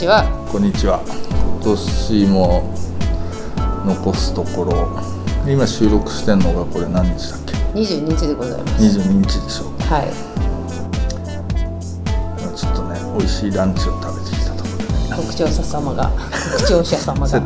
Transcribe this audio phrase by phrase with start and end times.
[0.00, 0.24] ちは。
[0.50, 1.04] こんにちは。
[1.04, 2.72] 今年も
[3.84, 4.96] 残すところ
[5.44, 8.98] 今収録してんのがこれ何日だっけ？22日でございます。
[8.98, 10.08] 22日でしょはい。
[12.56, 15.20] ちょっとね美味しいランチを食べてきたところでね。
[15.20, 16.10] 国庁者様が
[16.56, 17.36] 国庁者様が接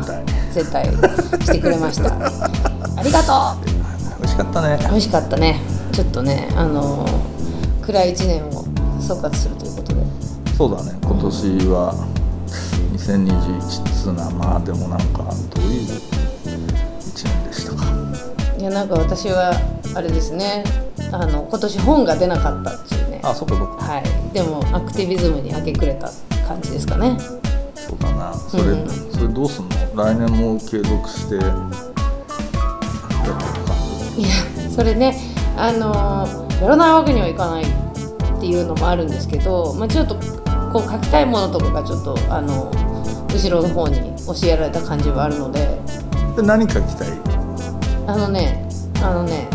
[0.71, 0.87] 待
[1.43, 2.07] してくれました。
[2.15, 3.67] ありがとう。
[4.23, 4.79] 美味しかったね。
[4.79, 5.59] 美味しかったね。
[5.91, 7.05] ちょっとねあの
[7.81, 8.63] 暗い一年を
[9.01, 10.01] 総括するということで。
[10.57, 10.97] そうだね。
[11.03, 12.14] 今年は
[13.05, 15.23] 2021っつうのはまあでもなんか
[15.53, 15.83] どういう
[16.99, 17.85] 一年でしたか？
[18.57, 19.53] いやなんか私は
[19.93, 20.63] あれですね。
[21.11, 23.21] あの今年本が出なかったっていうね。
[23.23, 23.83] あそっかそっか。
[23.83, 24.03] はい。
[24.33, 26.09] でもアクティビズムに明け暮れた
[26.47, 27.15] 感じですかね。
[27.75, 28.33] そうだな。
[28.33, 28.89] それ、うん。
[29.11, 29.75] それどうすんの？
[30.03, 31.49] 来年も継続してやって
[33.27, 33.75] るか
[34.17, 34.29] いや
[34.71, 35.15] それね
[35.55, 36.27] あの
[36.61, 37.67] やらないわけにはいかないっ
[38.39, 40.15] ていうのもあるんですけど、まあ、ちょっと
[40.73, 42.71] こう書きたいものとかがちょっとあの
[43.35, 45.77] 後ろの方に教えられた感じはあるので。
[46.35, 47.07] で何書きたい？
[48.07, 48.67] あのね
[49.01, 49.47] あのね、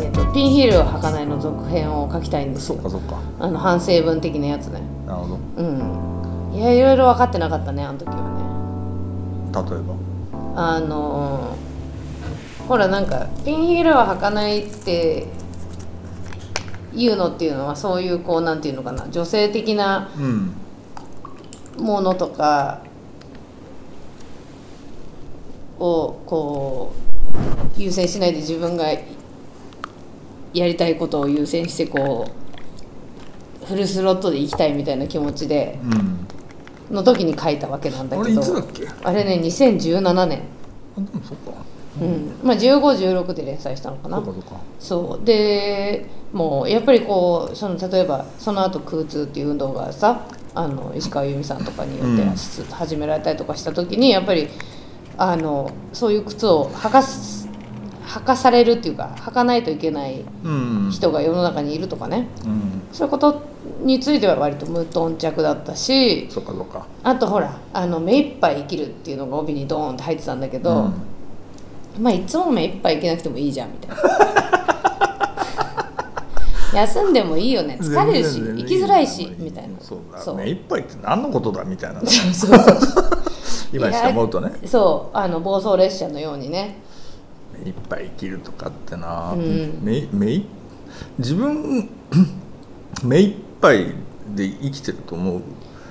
[0.00, 2.72] えーとピンヒールを履かないの続編を書きたいんです。
[2.72, 3.20] よそっかそっか。
[3.40, 4.80] あの反省文的なやつね。
[5.06, 5.38] なるほど。
[5.56, 6.54] うん。
[6.54, 9.70] いやいろいろ分かってなかったねあの時はね。
[9.70, 9.94] 例えば？
[10.56, 11.56] あの
[12.68, 15.26] ほらなんかピンヒールは履かないって
[16.94, 20.54] いうのっていうのはそういうこうなんていうのかな女性的なうん
[21.78, 22.82] ものとか
[25.78, 26.92] をこ
[27.76, 28.86] う優先しないで自分が
[30.52, 32.30] やりたいことを優先してこ
[33.62, 36.24] うフルスロットで行きたいみたいな気持ちでうん
[36.90, 38.42] の時に書いたわけなんだけど
[39.02, 40.42] あれね2017年。
[42.00, 42.40] うん。
[42.42, 44.22] まあ、1516で連載したのかな。
[44.78, 45.24] そう。
[45.24, 54.48] でもうやっぱりこうその例えばその後空通っていう運動がさあの石川由美さんとかによって始められたりとかした時にやっぱり
[55.18, 57.48] あのそういう靴を履かす
[58.06, 60.90] 履かされるっていうか履かないといけないうん。
[60.92, 62.28] 人が世の中にいるとかね。
[62.44, 62.82] うん。
[62.92, 63.42] そういうこと
[63.82, 66.28] については割と無頓着だったし
[67.02, 70.92] あとほらあの目いっぱい生きるっていうのが帯にドーンって入ってたんだけど、
[71.96, 72.02] うん。
[72.02, 74.63] まあいつも目いっぱい生きなくてもいいじゃんみたいな
[76.74, 77.78] 休んでもいいよね。
[77.80, 79.74] 疲れるし生きづらいしみたいな。
[79.80, 79.96] そ
[80.32, 82.00] う目いっぱいって何のことだみたいな。
[82.00, 83.10] そうそうそう。
[83.72, 84.52] 今にして思うとね。
[84.66, 85.16] そう。
[85.16, 86.78] あの暴走列車のようにね。
[87.52, 89.78] 目いっぱい生きるとかってな、うん。
[89.82, 90.46] 目目い
[91.18, 91.88] 自分
[93.04, 93.86] 目いっぱい
[94.34, 95.40] で生きてると思う？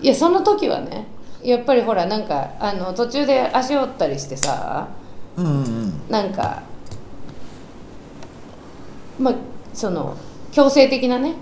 [0.02, 1.08] いやその時はね。
[1.44, 4.88] やっぱりほらなんかあの途中で足折ったりしてさ
[5.36, 6.64] うんうんなんか
[9.20, 9.34] まあ
[9.74, 10.16] その
[10.54, 11.34] 強制的なね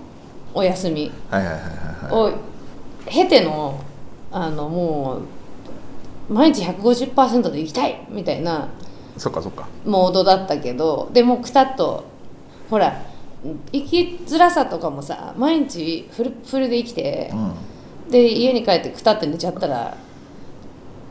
[0.54, 1.12] お休み。
[2.10, 2.32] を
[3.06, 3.78] 経ての
[4.30, 5.20] あのも
[6.28, 8.68] う毎日150%で行きたいみたいな
[9.18, 9.68] そっかそっか。
[9.84, 12.04] モードだったけどでもくたっと
[12.70, 13.02] ほら
[13.72, 18.10] 生きづらさとかもさ毎日フルフルで生きてう、ん。
[18.10, 19.96] で家に帰ってくたって寝ちゃったら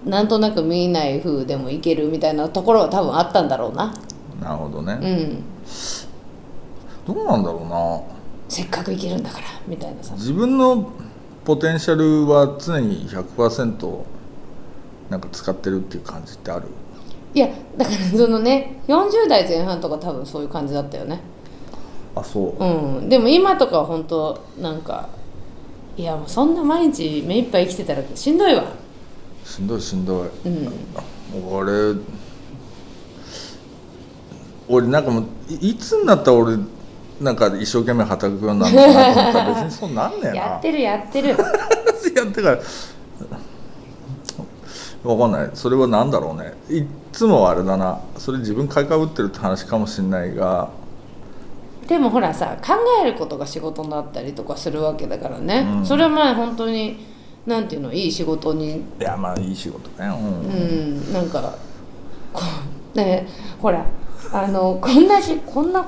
[0.05, 3.93] なんとなく見ない風でもいけるみたいなところは多分あったんだろうな。
[4.41, 5.43] なるほどね、うん
[7.13, 8.01] どうなんだろうな。
[8.49, 10.13] せっかく生きるんだからみたいなさ。
[10.15, 10.91] 自分の
[11.45, 14.03] ポテンシャルは常に100%
[15.09, 16.67] なんか使ってるっていう感じってある？
[17.33, 21.21] いやだからそのね40代前半とか多分そういう感じだったよね。
[22.13, 22.63] あそう。
[22.63, 25.09] うん、でも今とかは本当なんか
[25.97, 28.65] いやもうそんな毎日目いっぱい生きてたらしんどいわ。
[29.45, 30.29] しんどいしんどい。
[30.45, 30.73] うん。
[31.49, 31.95] 俺
[34.67, 36.57] 俺なんかもういいつになったら俺
[37.21, 40.35] なんか一生懸命働くようになるのかなと思ったら別にそうなんねえな。
[40.35, 41.29] やってるやってる。
[41.29, 42.59] やってから
[45.03, 45.49] わかんない。
[45.53, 46.53] それは何だろうね。
[46.69, 47.99] いっつもあれだな。
[48.17, 50.69] それ自分買いかぶってるって話かもしれないが。
[51.87, 52.73] でもほらさ考
[53.03, 55.85] えることが仕事になったりとかするわけだからね、うん。
[55.85, 57.05] それはまあ本当に
[57.45, 58.77] なんていうのいい仕事に。
[58.77, 60.13] いやまあいい仕事ねうん。
[60.13, 61.55] うんなんか
[62.33, 62.41] こ
[62.95, 63.27] うね
[63.59, 63.85] ほら
[64.33, 65.83] あのこんなしこんな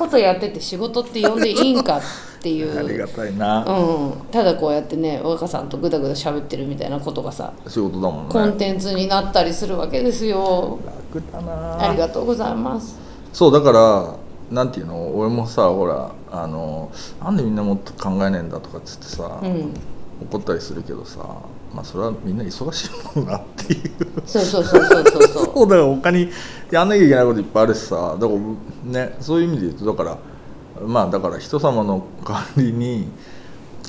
[0.00, 2.00] ことやってて仕事って呼んでいいんかっ
[2.40, 8.32] てい ありがう、たいな、うん、ただこうやってね若さんとぐだぐだ喋ってるみたいなことがさ仕事だもんね。
[8.32, 10.78] コンテンツになったりするわけですよ。
[11.14, 11.88] 楽だな。
[11.90, 12.98] ありがとうございます。
[13.32, 14.14] そうだから
[14.50, 15.12] なんていうの？
[15.14, 16.90] 俺もさほらあの
[17.22, 19.74] なんでみんなもっと考えねえんだとかっつってさ、うん。
[20.22, 21.20] 怒ったりするけどさ
[21.74, 23.90] まあそれはみんな忙しいもんなっていう。
[24.26, 26.28] そうそうそうそうそうそうそうだから他に
[26.70, 28.16] やんなきゃいけないこといっぱいあるしさ。
[28.20, 33.08] だからねそういう意味で言うとだからまあだから人様の代わりに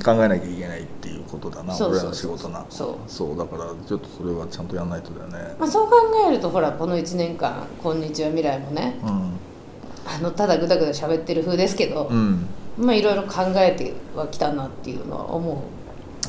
[0.03, 1.75] 考えなきゃいけないっていうことだな。
[1.75, 2.65] 俺らの仕事な。
[2.69, 2.95] そう。
[3.07, 3.37] そう。
[3.37, 5.55] だからちょっとそれはちゃんとやんないとだよね。
[5.59, 5.95] まあ、そう考
[6.27, 12.47] えるとほらこの1年間「こんにちは未来」もねあのただぐだぐだ喋ってる風ですけどう、ん。
[12.77, 15.57] まあいろいろ考えてはきたなっていうのは思う。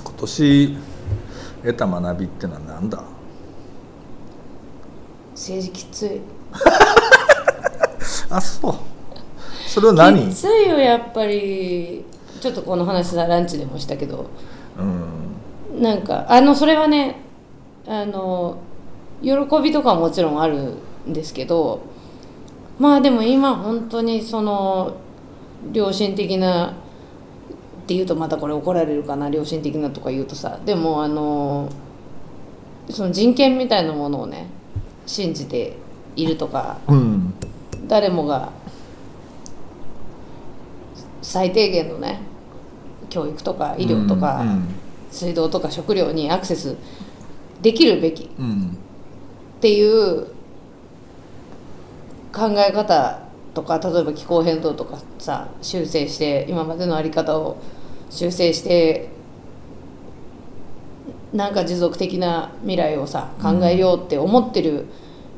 [0.04, 0.76] 今年
[1.62, 3.02] 得た学びってのは何だ？
[5.34, 6.20] 政治きつい。
[8.30, 8.74] あそう。
[9.66, 10.28] それは何？
[10.28, 12.04] きついよやっぱり。
[12.40, 14.26] ちょっとこの話さランチでもしたけど。
[14.78, 15.82] うん。
[15.82, 17.16] なんかあのそれはね
[17.86, 18.58] あの
[19.22, 19.30] 喜
[19.62, 20.74] びとかももちろんある
[21.08, 21.80] んですけど
[22.78, 24.94] まあでも今本当にその
[25.72, 26.74] 良心的な
[27.82, 31.68] っていうとまたこれ怒られるかな良心的なとか言うとさでもあの
[32.90, 34.46] その人権みたいなものをね
[35.06, 35.76] 信じて
[36.16, 37.34] いるとかうん。
[37.88, 38.52] 誰もが
[41.20, 42.20] 最低限のね
[43.10, 44.74] 教育とか医療とか、うん
[45.10, 46.74] 水道とか食料にアクセス
[47.60, 48.78] できるべきっうん。
[49.60, 50.28] ていう
[52.32, 53.21] 考え方
[53.54, 57.58] とか例えば気候変動とかさ修正して今までの在り方を
[58.10, 59.10] 修正して
[61.32, 64.86] なんか持続的な未来をさ考えようって思ってる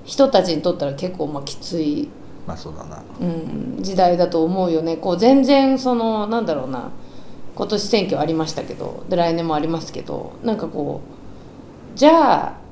[0.05, 2.09] 人たちにとったら結構まあきつい、
[2.47, 3.03] まあそうだな。
[3.21, 4.97] うん、時代だと思うよね。
[4.97, 6.91] こう全然そのなんだろうな
[7.55, 11.01] 今年選挙ありましたけどで来年もありますけどなんかこ
[11.95, 12.64] うじゃあ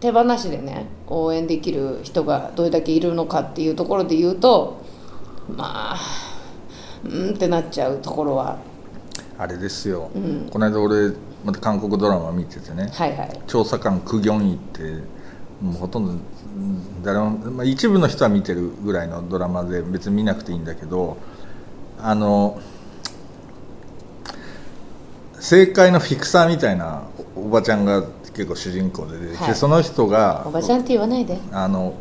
[0.00, 4.82] 手放しでね応援できる人がどれだけいるのかっていうところで言うと
[5.48, 5.98] まあ
[7.04, 8.58] うんってなっちゃうところは。
[9.36, 10.48] あれですよ、うん。
[10.50, 11.12] この間俺
[11.44, 13.40] また韓国ドラマ見ててねはいはい。
[13.46, 15.02] 調査官クギョンイって
[15.60, 21.16] もうほとんどうん誰も、まあ、一部の人は見てるぐらいのドラマで別に見なくていいんだけど
[21.98, 22.60] あの
[25.34, 27.02] 政界のフィクサーみたいな
[27.36, 29.54] おおばちゃんが結構主人公で出てきて、はい。
[29.54, 31.38] その人がおばちゃんって言わないで。
[31.52, 31.94] あの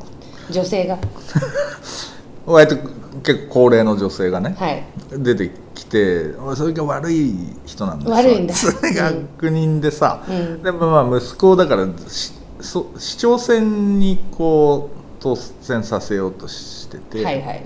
[0.49, 0.97] 女性が。
[2.45, 2.77] 割と
[3.23, 4.83] 結構高齢の女性がねはい。
[5.11, 7.33] 出てきてそれが悪い
[7.65, 8.15] 人なんですよ。
[8.15, 8.53] 悪いんだ。
[8.55, 10.63] それが悪人でさ、うん。
[10.63, 17.65] でもまあ息子をだからしそ市長選にこう当選させようとしてて、はいはい。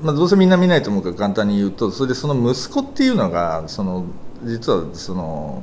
[0.00, 4.04] まあ、どうせみんな見ないと思うから簡単に言うとそれでその息子っていうのがその
[4.44, 5.62] 実はその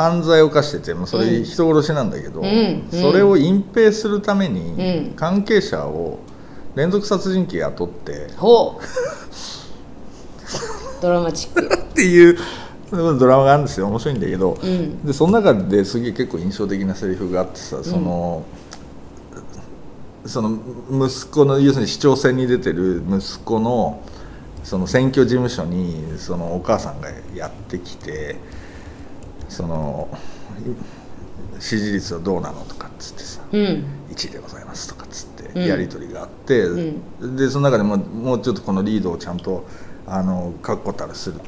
[0.00, 1.44] 犯罪を犯してて、まあ、それうん。
[1.44, 2.46] 人殺しなんだけど、うん。
[2.46, 2.88] うん。
[2.90, 5.14] それを隠蔽するためにうん。
[5.14, 6.18] 関係者を
[6.74, 8.28] 連続殺人鬼雇って
[11.00, 11.62] ドラマチック。
[11.74, 12.38] っていう
[12.90, 13.86] ドラマがあるんですよ。
[13.86, 15.04] 面白いんだけど、うん。
[15.04, 18.44] でその中ですげえ結構印象的なセリフがあってさその、
[20.26, 20.58] その
[20.90, 24.02] 息子の要するに市長選に出てる息子の
[24.62, 28.36] その選挙事務所にそのお母さんがやってきて
[29.50, 30.08] その
[31.58, 33.84] 支持率はどうなのとかっつってさうん。
[34.10, 35.54] 1位でございますとかっつっうん。
[35.54, 36.96] てやり取りがあって、う
[37.36, 39.66] でその中でももうちょっとこのリードをちゃんと
[40.06, 41.40] あの確固たるする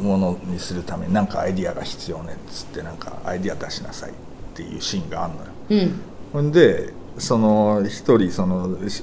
[0.00, 4.14] ものにするために何かアイディアが必要ねっつってなんかアイディア出しなさいっ
[4.54, 5.46] ていうシーンがあるのよ。
[5.70, 6.00] うん。
[6.32, 9.02] ほんでその一人その、し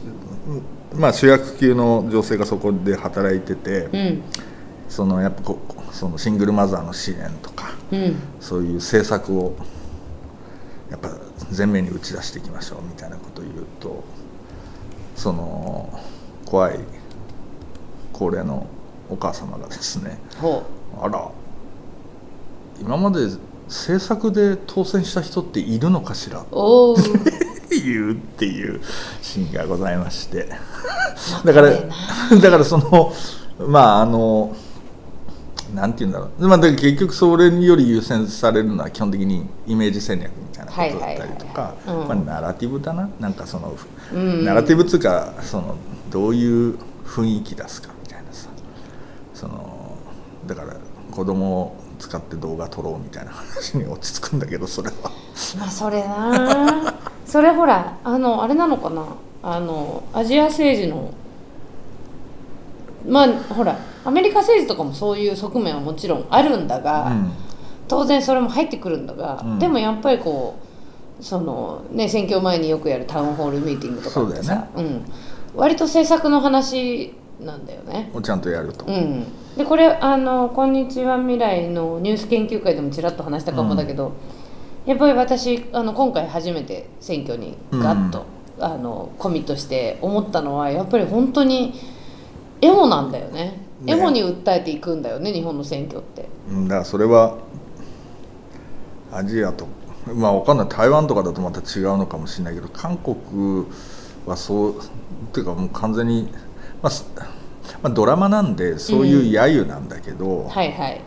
[0.94, 4.22] まあ、主役級の女性がそこで働いてて、うん。
[4.88, 5.60] そのやっぱこ
[5.92, 7.55] そのシングルマザーの支援とか
[7.92, 9.56] うんそういう政策を
[10.90, 11.10] やっぱ
[11.56, 14.04] 前面に打ち出していきましょうみたいなことを言うと
[15.16, 15.90] その
[16.46, 16.80] 怖い
[18.14, 18.68] 高齢の
[19.10, 20.64] お母様がですねほ
[21.02, 21.30] あら
[22.80, 23.28] 今まで
[23.68, 26.40] 政策で当選した人っているのかしら？
[26.42, 26.96] うおお
[27.70, 28.80] 言うっていう
[29.22, 30.50] シーンがございまして。
[31.44, 33.12] だから若だからその
[33.68, 34.56] まああの
[35.74, 41.74] なんて言うんだろう、まあ、だから結局それより優先されるのは基本的にイメージ戦略みたいなことだったりとか
[42.26, 43.10] ナラティブだな。
[43.20, 43.76] なんかその、
[44.14, 44.46] うん。
[44.46, 45.76] ナラティブっつうかその
[46.12, 48.50] どういう雰囲気出すかみたいなさ。
[49.34, 49.98] その
[50.46, 50.76] だから
[51.12, 54.96] 子供を使って動画撮ろうみたいな話に落ち着くんだけどそれは。
[55.58, 56.94] まあそれな。
[57.26, 59.06] それほらあのあれなのかな。
[59.42, 61.14] あのアジア政治の
[63.08, 67.32] まあほらアメリカ政治とかもそういう側面はもちろんあるんだが、うん。
[67.88, 69.60] 当然それも入ってくるんだが、うん。
[69.60, 70.58] でもやっぱりこ
[71.20, 75.06] うそのね選挙前によくやるタウンホールミーティングとかってさう、ん、
[75.56, 78.12] 割と政策の話なんだよね。
[78.14, 78.86] をちゃんとやると。
[78.86, 79.26] うん、
[79.58, 84.14] でこれあの「こんにちは未来」のニュース研究会でもちらっと話したかもだけど、
[84.86, 88.26] やっぱり私あの今回初めて選挙にガッと、
[88.60, 91.74] あのコミットして思ったのはやっぱり本当に
[92.62, 96.28] エモなんだよねねエモに訴えていくんだよね日本の選挙って。
[96.50, 97.38] うんだからそれは
[99.12, 99.68] アジアと
[100.14, 103.66] まあわかんない台湾とかだとまた違うのかもしれないけど韓国
[104.26, 104.82] はそうっ
[105.34, 106.30] ていうかもう完全に、
[106.82, 107.10] まあす
[107.82, 111.02] まあ、ドラマなんでそういう揶揄なんだけど、はいはい。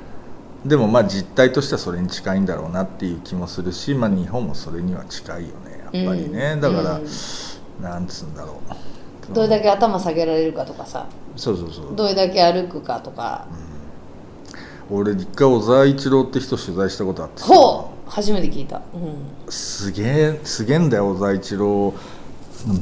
[0.65, 7.07] でもまあ実態としてはそれに近いんだろうなっていう気もするし、まあ、日本もそれには近いよねやっぱりね、うんだから、うん
[7.83, 8.61] なんつうんだろ
[9.31, 9.33] う。
[9.33, 11.07] どれだけ頭下げられるかとかさ
[11.39, 11.97] そうそうそう。
[11.97, 13.47] どれだけ歩くかとか、
[14.91, 17.47] 俺一回小沢一郎って人取材したことあってさ。
[17.47, 21.95] ほう初めて聞いた、うん、すげえすげえんだよ小沢一郎。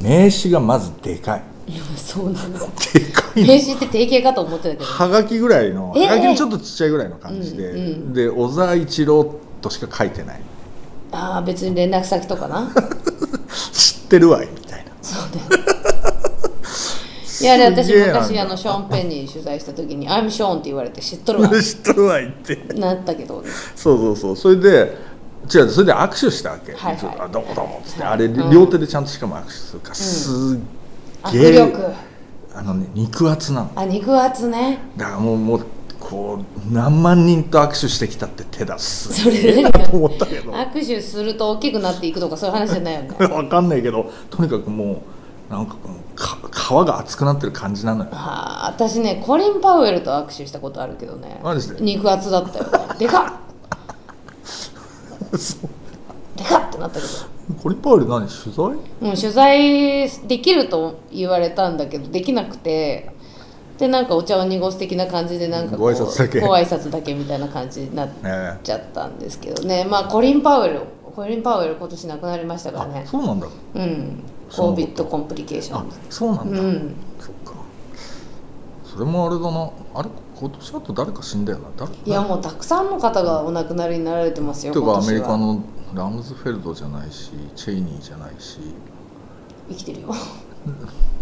[0.01, 1.43] 名刺がまずでかい。
[1.95, 2.59] そうなんだ。
[2.59, 2.65] で
[3.11, 3.47] かいの。
[3.47, 4.85] 名刺って定型かと思ってたけど。
[4.85, 6.07] はがきぐらいのええ。
[6.07, 10.41] はがきのちょっとちっちゃいぐらいの感じで、うんうんで小沢一郎としか書いてない。
[11.11, 12.71] ああ別に連絡先とかな。
[13.73, 14.91] 知ってるわいみたいな。
[15.01, 15.63] そうだよ。
[15.73, 15.76] い
[17.47, 21.49] やあれ私昔あのショーン・ペンに取材した時に「I'm ショーン」って言われて知っとるわ。
[21.49, 22.55] 知ってるわいって。
[22.73, 23.43] なったけど。
[23.75, 24.35] そうそうそう。
[24.35, 24.97] それで
[25.53, 27.31] 違うそれで握手したわけ、はいはい。
[27.31, 28.51] どうもどうもっつって、あれはいうん。
[28.51, 30.59] 両手でちゃんとしかも握手するから、すっ
[31.23, 31.93] 握げえ力。
[32.53, 33.71] あのね肉厚なの。
[33.75, 34.79] あ肉厚ね。
[34.97, 35.65] だからもうもう
[35.99, 39.13] こう何万人と握手してきたって手だす。
[39.13, 40.51] それなと 思ったけど。
[40.51, 43.09] 握手すると大きくなっていくとかそういう話じゃないよね。
[43.27, 44.97] わかんないけどとにかくもう
[45.49, 45.75] なんか
[46.15, 48.11] か皮が厚くなってる感じなのよ。
[48.11, 51.39] はあ私ねコリン・パウエルと握手したことあるけどね。
[51.43, 51.81] マジで？
[51.81, 52.71] 肉厚だったよね。
[52.99, 53.31] でかっ！
[56.37, 57.13] でかっってなったけど。
[57.63, 58.65] コリンパウエル何取材？
[58.65, 58.75] も
[59.13, 63.15] う取材できると言われたんだけどできなくて。
[63.77, 66.39] でなんかお茶を濁す的な感じでなんかご挨拶だけ。
[66.41, 69.85] ご挨拶だけみたいな感じになっねちゃったんですけどね。
[69.87, 70.81] まあコリン・パウエル
[71.15, 73.47] コリン・パウエル今年亡くなりましたからあねそうなんだ。
[73.75, 76.95] うんそうなんだ COVID コンプリケーショあンそうなんだ、うん。
[77.19, 77.53] そっか。
[78.83, 79.71] それもあれだな。
[79.95, 80.09] あれ？
[80.39, 81.65] 今年あと誰か死んだよな。
[81.77, 81.91] 誰？
[81.93, 85.61] いやもうたくさんの方がお亡くなりになられてますよていうかアメリカの
[85.93, 88.59] ラムズフェルドじゃないしチェイニーじゃないし。
[89.69, 90.07] 生きてるよ。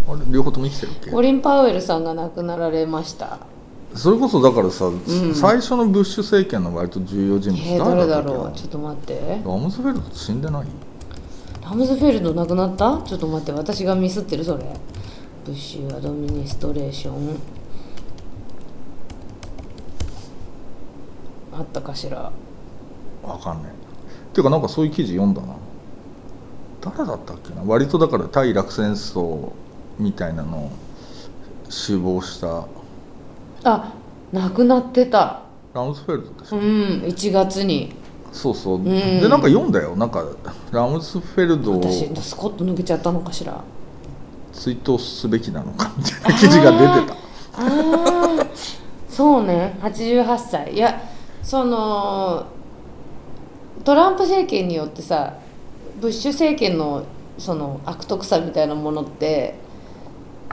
[0.08, 0.20] あれ？
[0.30, 1.12] 両方とも生きてるっけ？
[1.12, 3.40] コリン・パウエルさんが亡くなられました。
[3.96, 5.02] それこそだからさ、ん。
[5.34, 8.58] 最初のブッシュ政権の割と重要人物えー、誰だろう？
[8.58, 9.42] ちょっと待って。
[9.46, 10.66] ラムズフェルド死んでない？
[11.66, 13.02] ラムズフェルド亡くなった？
[13.02, 14.64] ちょっと待って私がミスってるそれ。
[15.46, 17.40] ブッシュアドミニストレーション。
[21.58, 22.32] あったかしら。
[23.24, 23.72] わかんない。
[23.72, 23.76] っ
[24.32, 25.56] ていうかなんかそういう記事読んだな。
[26.82, 27.64] 誰だったっけな？
[27.66, 29.52] 割とだから対イラク戦争
[29.98, 30.66] みたいなの。
[30.66, 30.72] を
[31.68, 32.68] 死亡した。
[33.64, 33.92] あ
[34.32, 35.42] 亡くなってた。
[35.74, 36.64] ラムズフェルドでしょ、うん
[37.08, 37.92] 1月に
[38.36, 38.84] そうそう、ん。
[38.84, 39.96] でなんか読んだよ。
[39.96, 40.24] なんか
[40.72, 43.64] ラムズフェルドを私スコッと抜けちゃったのかしら。
[44.52, 47.14] 追悼すべきなのかみたいな記事が出てた。
[47.14, 47.18] あ
[47.58, 48.48] あ
[49.10, 49.78] そうね。
[49.82, 50.74] 88歳。
[50.74, 51.02] いや
[51.42, 52.46] その
[53.86, 55.34] トランプ政権によってさ
[56.02, 57.06] ブッシュ政権の
[57.38, 59.56] その悪徳さみたいなものって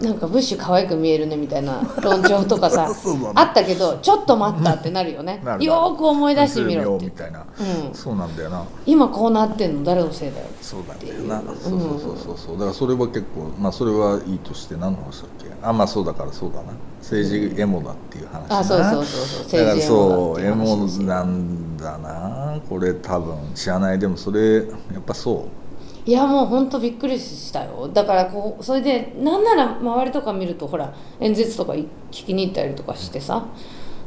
[0.02, 2.88] なんかブッシュ可愛く見えるねみたいな論調とかさ
[3.35, 5.40] あったけどちょっと待ったってなるよね。
[5.61, 7.04] よーく思い出してみろって。
[7.06, 7.94] みたいな、うん。
[7.94, 8.64] そうなんだよな。
[8.85, 9.85] 今こうなってんの？
[9.85, 10.47] 誰のせいだよ。
[10.61, 11.54] そうなんだよな、う。
[11.56, 12.54] そうそうそうそうそう。
[12.54, 15.52] だからそれは結構まあそれはいいとして何の話だっけ？
[15.62, 16.73] あまあそうだからそうだな。
[17.00, 18.59] 政治エモだっていう話な。
[18.59, 19.61] あそうそうそうそう。
[19.61, 22.59] だから政治エモそうエだっていう話なんだな。
[22.68, 23.99] これ多分知らない。
[23.99, 24.62] でもそれや
[24.99, 25.62] っぱそう
[26.04, 27.88] いやもう本当びっくりしたよ。
[27.92, 33.44] だからこうそれでなんなら周りとか見るとほら演説とか聞きに行ったりとかしてさ。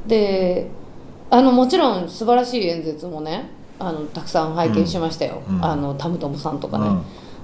[0.07, 0.69] で
[1.31, 3.49] あのもちろん素晴らしい演説もね
[3.79, 5.65] あのたくさん拝見しましたよ、うん。
[5.65, 7.01] あのタムトムさんとかね、うん。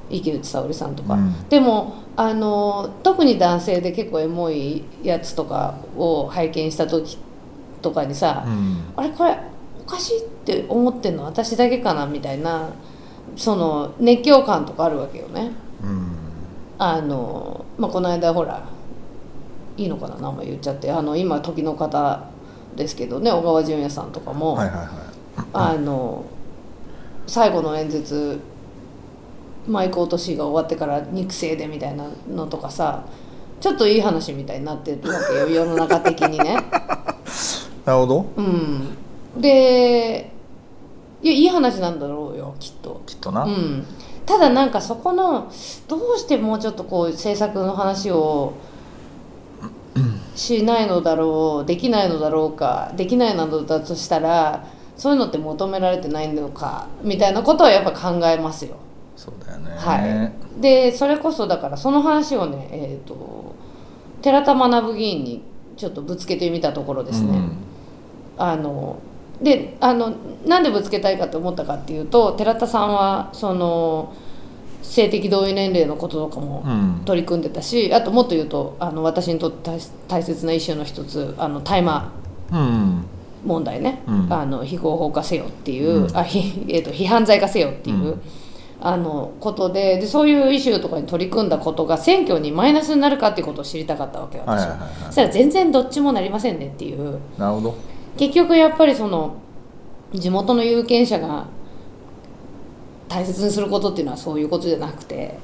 [0.09, 1.49] 池内沙織さんとか、うん。
[1.49, 7.17] でもあの特に男性で結構エモいやつとかを拝見した時
[7.81, 8.83] とかにさ、うん。
[8.95, 9.37] あれこれ
[9.81, 12.69] おかしいって思ってんの私だけかなみたいな
[13.35, 15.51] その熱狂感とかあるわけよね。
[15.83, 16.11] うん。
[16.77, 18.67] あの、まあ、この間ほら
[19.77, 20.91] いいのかな名前言っちゃって。
[20.91, 22.25] あの今時の方
[22.75, 24.87] ですけどね小川淳也さんとかも、はいはいはい。
[25.53, 26.25] あの
[27.27, 28.39] 最後の演説
[29.67, 33.05] マイク落としが終わってから肉声でみたいなのとかさ
[33.59, 36.55] ちょっといい話みたいになってるわけよ世の中的にね。
[37.85, 38.25] なるほど。
[38.37, 38.97] うん、
[39.37, 40.30] で
[41.23, 43.85] いやいい話なんだろうよきっと、きっとな、うん、
[44.25, 45.51] ただなんかそこの
[45.87, 48.53] どうしてもうちょっとこう政策の話を
[50.35, 58.77] しないのだろうできないのだろうかできないのだとしたらそういうのって求められてないのかみたいなことはやっぱ考えますよ。
[59.15, 59.71] そうだよね。
[59.75, 63.55] はい、でそれこそだからその話をね、えー、と
[64.21, 65.43] 寺田学議員に
[65.75, 67.51] ちょっとぶつけてみたところですね、うん。
[68.37, 68.99] あの
[69.41, 70.13] であの
[70.45, 74.13] なんでぶつけたいかと思ったかっていうと寺田さんはその
[74.81, 77.01] 性的同意年齢のこととかもうん。
[77.05, 82.11] 取り組んでたし、あともっと言うとあの私にとって大大切なイシューの一つあの大麻
[82.51, 83.05] うん。
[83.45, 84.33] 問題ね、うん。
[84.33, 86.17] あの非合法化せよっていう、うん。
[86.17, 88.21] あひえー、と非犯罪化せよっていう、うん。
[88.81, 94.65] あのことででそういうイシューとかに取り組んだことが選挙にマイナスになるかっていうことを知りたかったわけよ私。
[94.65, 94.89] は。
[95.05, 97.19] そしたら全然どっちもなりませんねっていう。
[97.37, 97.75] なるほど
[98.17, 99.35] 結局やっぱりその
[100.13, 101.47] 地元の有権者が
[103.07, 105.37] 大切にすることっていうのはそういうことじゃなくて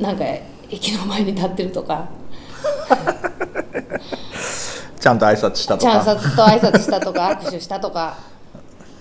[0.00, 0.24] なんか
[0.70, 2.08] 駅の前に立ってるとか。
[4.98, 8.16] ちゃんと挨拶したとチャンかサと挨拶したとか握手したとか。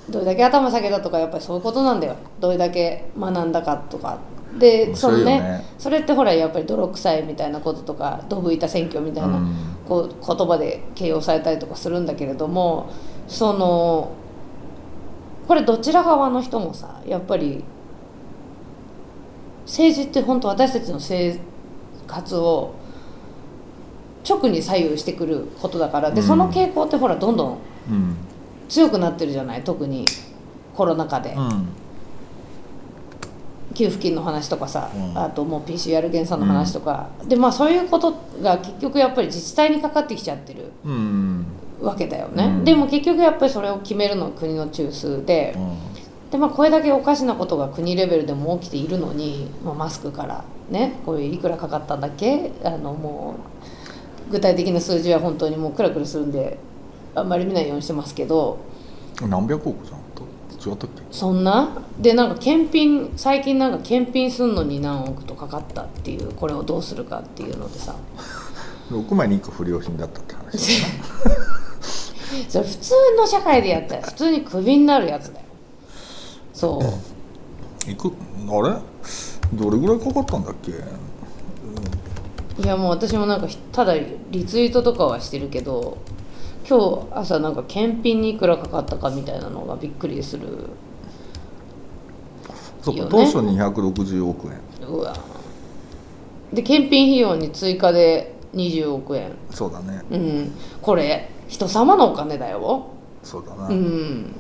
[0.10, 2.16] どれだけ頭下げたとかやっぱりそういうことなんだよ。
[2.40, 4.18] どれだけ学んだかとか
[4.60, 9.56] で面そのねねそれってほらやっぱり泥臭いみたいなこととかどぶ板選挙みたいな、うん。
[9.88, 12.90] こう言葉で形容されたりとかするんだけれども
[13.28, 14.12] その
[15.48, 17.64] これどちら側の人もさやっぱり
[19.66, 21.38] 政治って本当私たちの生
[22.08, 22.76] 活を
[24.28, 26.28] 直に左右してくることだからでうん。
[26.28, 27.58] その傾向ってほらどんどん。
[28.70, 30.06] 強くなってるじゃない特に
[30.74, 31.34] コロナ禍で。
[31.34, 31.83] うん
[33.74, 35.18] 給付金の話とかさ、うん。
[35.18, 40.72] あともう PCR 検査の話とか、でまあそういうことが結局やっぱり自治体にかかってきちゃってる。
[40.86, 41.46] うん。
[41.82, 42.64] わけだよね、うん。
[42.64, 45.54] でも結局やっぱりそれを決めるのは国の中枢で,、
[46.32, 52.52] でまあ、これだけおかしなことが国レベルでも起きているのに、まあ、マスクからねこういういくらかかったんだっけ？
[52.64, 53.36] あのも
[54.30, 56.58] う具体的な数字は本当にもうクラクラするんで
[57.16, 58.60] あんまり見ないようにしてますけど。
[59.22, 59.98] 何百億じゃん？
[59.98, 60.03] と
[60.66, 61.70] 違ったっけそんな？
[62.00, 67.96] でなんか検品最近なんか検品すんのに何億とかかったっていうこれをどうするかっていうのでさ。
[68.92, 70.82] 6枚に1個不良品だったって話
[72.50, 75.46] それ普通の社会でやったら普通にクビになるやつだよ。
[76.54, 76.80] そ
[77.88, 77.92] う。
[77.92, 78.76] いくあれ？
[79.54, 80.72] どれぐらいかかったんだっけ？
[82.62, 83.96] いやもう私もなんかひただ
[84.30, 85.98] リツイートとかはしてるけど
[86.68, 90.48] 今日朝なんか検品にいくらかかったかみたいなのがびっくりする
[92.82, 94.88] そうか当初260億円。
[94.88, 95.16] うわ。
[96.52, 99.32] で検品費用に追加で20億円。
[99.52, 100.02] そうだね。
[100.12, 100.52] うん。
[100.82, 102.88] これ人様のお金だよ。
[103.24, 104.36] そうだな、うん。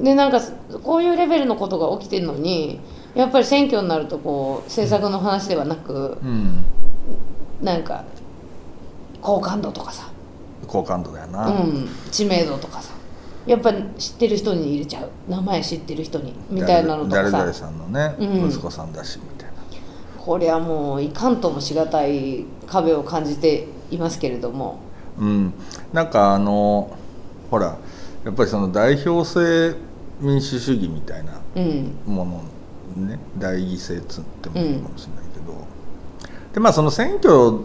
[0.00, 0.40] でなんか
[0.82, 2.80] こういうレベルのことが起きてるのに
[3.14, 6.64] やっぱり選挙になるとこう政策の話ではなくうん。
[7.60, 8.04] なんか
[9.20, 10.07] 好感度とかさ
[10.68, 12.92] 好感度だよな、うん、知名度とかさ。
[13.46, 15.10] やっぱり知ってる人に入れちゃう。
[15.26, 16.34] 名前知ってる人に。
[16.50, 18.48] みたいなのとか誰々ささんのね、うん。
[18.50, 19.54] 息子さんだしみたいな。
[20.22, 24.80] これはもういかんともしがたい壁を感じていますけれども。
[25.18, 25.54] うん。
[25.94, 26.94] なんかあの
[27.50, 27.78] ほら
[28.24, 29.74] やっぱりその代表制
[30.20, 31.96] 民主主義みたいなうん。
[32.04, 32.26] も
[32.96, 35.54] のね代議制つってもいいかもしれないけど、
[36.52, 37.60] でまあその選挙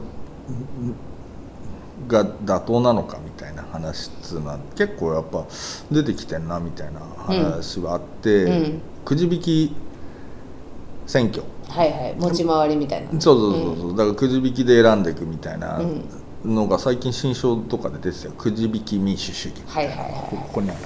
[2.07, 5.45] が妥当なのかみたいな話っつうのは結構やっぱ
[5.91, 8.81] 出てきてんなみたいな話はあって、うん。
[9.05, 9.75] くじ引き
[11.05, 11.43] 選挙。
[11.67, 12.15] はいはい。
[12.17, 16.03] 持ち回りみたいなそうそうそうそう、だからくじ引きで選んでいくみたいなうん。
[16.55, 18.33] のが最近新書とかで出てたよ。
[18.37, 20.11] くじ引き民主主義はいはいはい。
[20.29, 20.79] こここにある。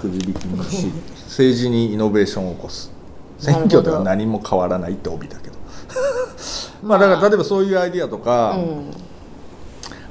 [0.00, 0.92] くじ引き民主主義。
[1.26, 2.92] 政治にイノベーションを起こす。
[3.38, 5.56] 選挙では何も変わらないって帯だけど。
[6.82, 8.90] まあだから例えばそういうアイディアとか、うん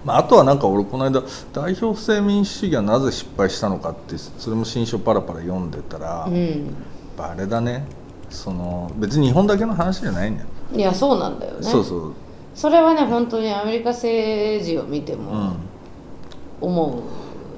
[0.04, 1.22] まあ、あとはなんか俺この間
[1.54, 6.74] 代表制民主主義はなぜ失敗したのかってそれも新書パラパラ読んでたら、うん。
[7.16, 7.86] ぱあれだね。
[8.30, 11.64] その別に日本だけの話じゃないんだよ、いやそうなんだよね。
[11.64, 12.14] そうそう。
[12.56, 15.56] それはね本当にアメリカ政治を見てうもん。
[16.62, 17.04] 思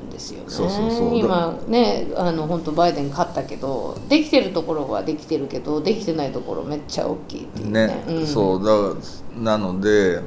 [0.04, 1.16] うんですよね、そうそうそう。
[1.16, 8.04] 今ねあの本当バイデン勝ったけどできてるところはできてるけどできてないところめっちゃ大きいっていうね。
[8.08, 8.28] ね、ん。
[8.28, 10.22] そうだなので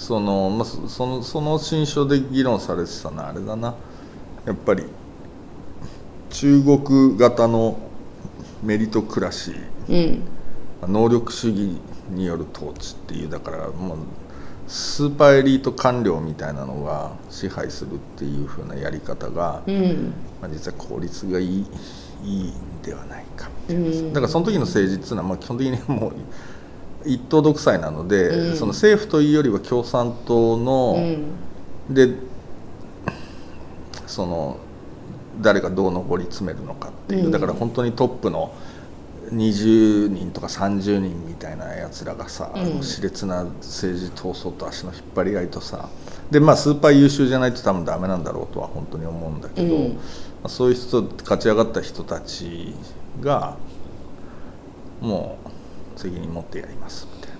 [0.00, 3.74] その,、まあ、そそのその新書で議論されてたのはあれだな。
[4.46, 4.84] やっぱり
[6.30, 7.78] 中国型の
[8.62, 10.22] メリトクラシー。
[10.82, 10.92] うん。
[10.92, 13.98] 能力主義による統治っていうだからもう
[14.66, 20.14] スーパーエリート官僚みたいなのが支配するっていう風なやり方が、うん。
[20.40, 21.66] まあ、実は効率がいい
[22.24, 24.12] いいんではないかみたいなうん。
[24.14, 26.12] だからその時の政治っていうのはまあ基本的にもう
[27.04, 28.56] 一党独裁なので、うん。
[28.56, 30.94] その政府というよりは共産党の、
[31.88, 31.94] うん。
[31.94, 32.14] で
[34.06, 34.58] その
[35.40, 37.30] 誰がどう上り詰めるのかっていう、うん。
[37.30, 38.54] だから本当にトップの
[39.32, 42.60] 20人とか30人みたいなやつらがさ、うん。
[42.60, 45.88] あの熾烈な政治闘争と足の引っ張り合いとさ
[46.30, 49.94] でまあスーパー優秀じゃないと多分ダメなんだろうとは本当に思うんだけど、うん。
[49.94, 49.98] ま
[50.44, 52.74] あそういう人勝ち上がった人たち
[53.20, 53.56] が
[55.00, 55.49] もう
[56.00, 57.38] 責任持ってやりますみたいな。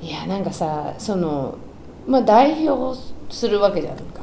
[0.00, 1.58] いやなんかさその
[2.06, 2.98] まあ代表
[3.28, 4.22] するわけじゃんか、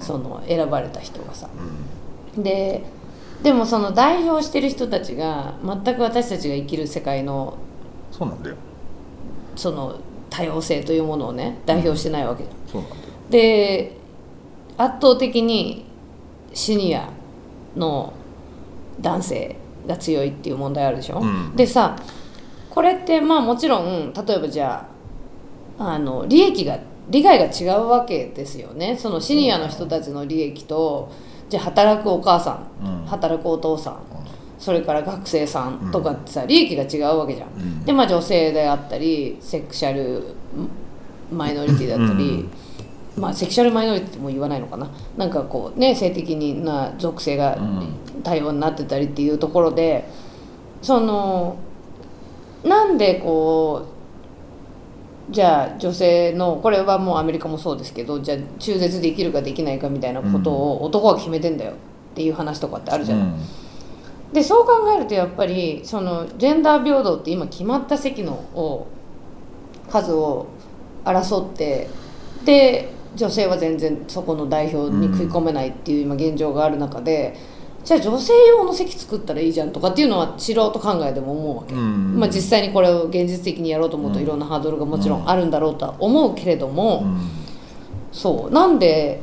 [0.00, 1.48] その選ばれた人がさ、
[2.36, 2.84] で
[3.42, 7.56] でもその代表してる人たちが全く私たちが生きる世界の
[8.12, 8.56] そうなんだよ。
[9.56, 9.98] その
[10.30, 12.56] 多様性というものをね代表してないわけじゃん。
[12.66, 13.02] そうなんだよ。
[13.30, 13.96] で
[14.76, 15.84] 圧倒的に
[16.54, 17.10] シニア
[17.76, 18.12] の
[19.00, 21.56] 男性が強いっていう問題あるでしょ、うん。
[21.56, 21.96] でさ
[22.78, 24.88] これってまあもちろん例えばじゃ
[25.80, 28.96] ああの利益が利害が違うわけですよね。
[28.96, 31.10] そのシニアの人たちの利益と
[31.48, 32.52] じゃあ働くお母さ
[32.84, 33.04] ん、うん。
[33.06, 33.98] 働くお父さん
[34.60, 37.84] それから学生さんとかってさ、利益が違うわけじゃん、ん。
[37.84, 40.22] でまあ女性であったりセクシャル
[41.32, 42.48] マイノリティだったり、
[43.16, 44.88] まあセクシャルマイノリティもう言わないのかな。
[45.16, 47.58] なんかこうね性的にな属性が
[48.22, 50.08] 多様になってたりっていうところで
[50.80, 51.56] その
[52.64, 53.86] なんでこ
[55.30, 61.74] うじゃあ女性のこれはもうアメリカもそうですけどじゃあ中絶できるかできないかみたいなことを男が決めてんだよっ
[62.14, 64.32] ていう話とかってあるじゃない、うん。
[64.32, 68.86] でそう考えるとやっぱりそのジェンダー平等って今決まった席のを
[69.90, 70.46] 数を
[71.04, 71.88] 争って
[72.44, 77.34] で女性は全然そこの代表に食い込めないっていう今現状がある中で、
[77.88, 82.20] じゃあ女性用の席作ったらいいじゃんとかっていうのは素人考えでも思うわけ、うん。
[82.20, 87.30] まあ、実際にこれを現実的にやろうと思うといろんなハードルがもちろんあるんだろうとは思うけれども、うん。
[88.12, 88.52] そう。
[88.52, 89.22] なんで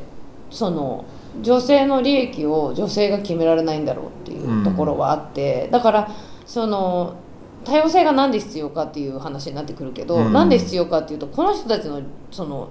[0.50, 1.06] その
[1.44, 6.12] 女性の利益を女性が決められないんだろうっていうところはあって、だから
[6.48, 7.18] その
[7.66, 10.34] 多様性が何で必要かっていう話になってくるけど、うん。
[10.34, 12.02] なんで必要かっていうとこの人たちの
[12.32, 12.70] その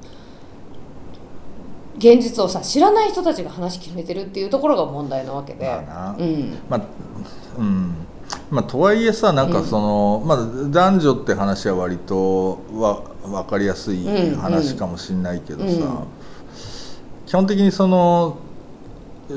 [1.96, 6.16] 現実をさ知らない人たちが話決めてるっていうところが問題なわけで、まあな。
[6.18, 6.59] うん。
[6.68, 6.80] まあ
[7.59, 7.94] うん。
[8.50, 10.38] まあ、とはいえさなんかその、まあ、
[10.70, 16.07] 男女って話は割とわ分かりやすいうん話かもしれないけどさ、うん。
[17.26, 18.38] 基本的にその
[19.30, 19.35] え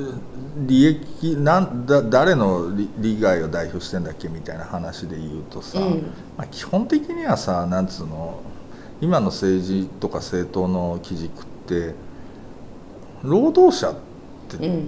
[0.65, 6.13] 利益なんだ誰の利利害を代表してんだっけみたいな話で言うとさ、うん。
[6.37, 8.41] まあ、基本的にはさなんつうの
[8.99, 11.93] 今の政治とか政党の基軸って
[13.23, 13.95] 労働者っ
[14.49, 14.87] てうん。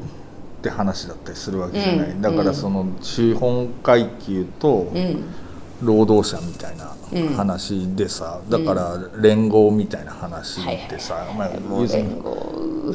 [0.59, 2.21] って話だったりするわけじゃない、うん。
[2.21, 5.23] だからその資本階級とうん。
[5.81, 7.35] 労働者みたいなうん。
[7.35, 12.93] 話でさ、だから連合みたいな話でさ、まあ連合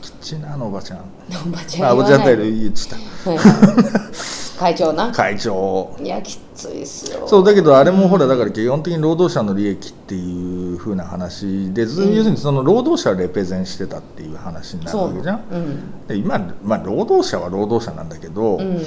[0.00, 0.98] キッチナーのおばちゃん。
[1.46, 4.14] おばちゃあおばちゃんだん言っちゃっはいはい
[4.58, 5.06] 会長な。
[5.06, 5.96] た会長。
[6.02, 7.28] いやきついっすよ。
[7.28, 15.44] そうだけどあれもほらだから基本的に労働者の利益っていう風な話で、ず要するにその労働者をレペゼンしてたっていう話になるわけじゃん。
[15.50, 15.56] う。
[15.56, 16.06] ん。
[16.08, 18.76] で今、まあ、労働者は労働者なんだけど、うん。
[18.76, 18.80] い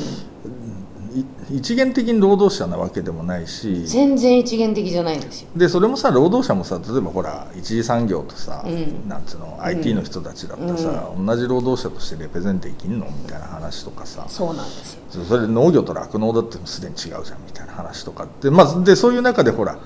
[1.51, 5.49] 一元的に労働者なわけでもないし全然一元的じゃないんですよ。
[5.55, 9.07] でそれもさ労働者もさ例えばほら一次産業とさ、うん。
[9.07, 14.25] なんつうの IT の人たちだってさ、同じ労働者としてレペゼンできんのみたいな話とかさ。
[14.27, 15.01] そうなんですよ。
[15.09, 18.25] そそれで農業と酪農だってすでに違うじゃんみたいな話とか。
[18.25, 19.77] って、まあ、でそういう中でほら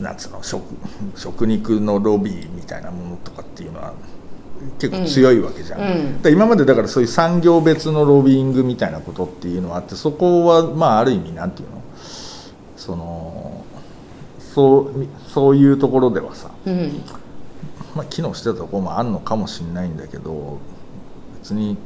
[0.00, 0.64] なんつうの食
[1.16, 3.92] 食肉のロビーみたいなものとかっていうのは
[4.78, 6.22] 結構強いわけじゃん、うん。
[6.22, 11.82] で今までだからそういう産業別のロビーイングみたいなことっていうのはあってそこはまあある意味なんていうの？
[12.76, 13.64] その
[14.54, 17.02] そうそういうところではさ、うん。
[17.94, 20.58] まあ、機能してたところもあるのかもしれないんだけど
[21.42, 21.76] 別に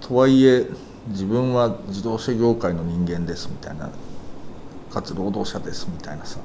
[0.00, 0.66] とはいえ
[1.08, 3.90] 自分は自動車業界の人間ですみたいな
[4.92, 6.40] かつ労働者ですみたいなさ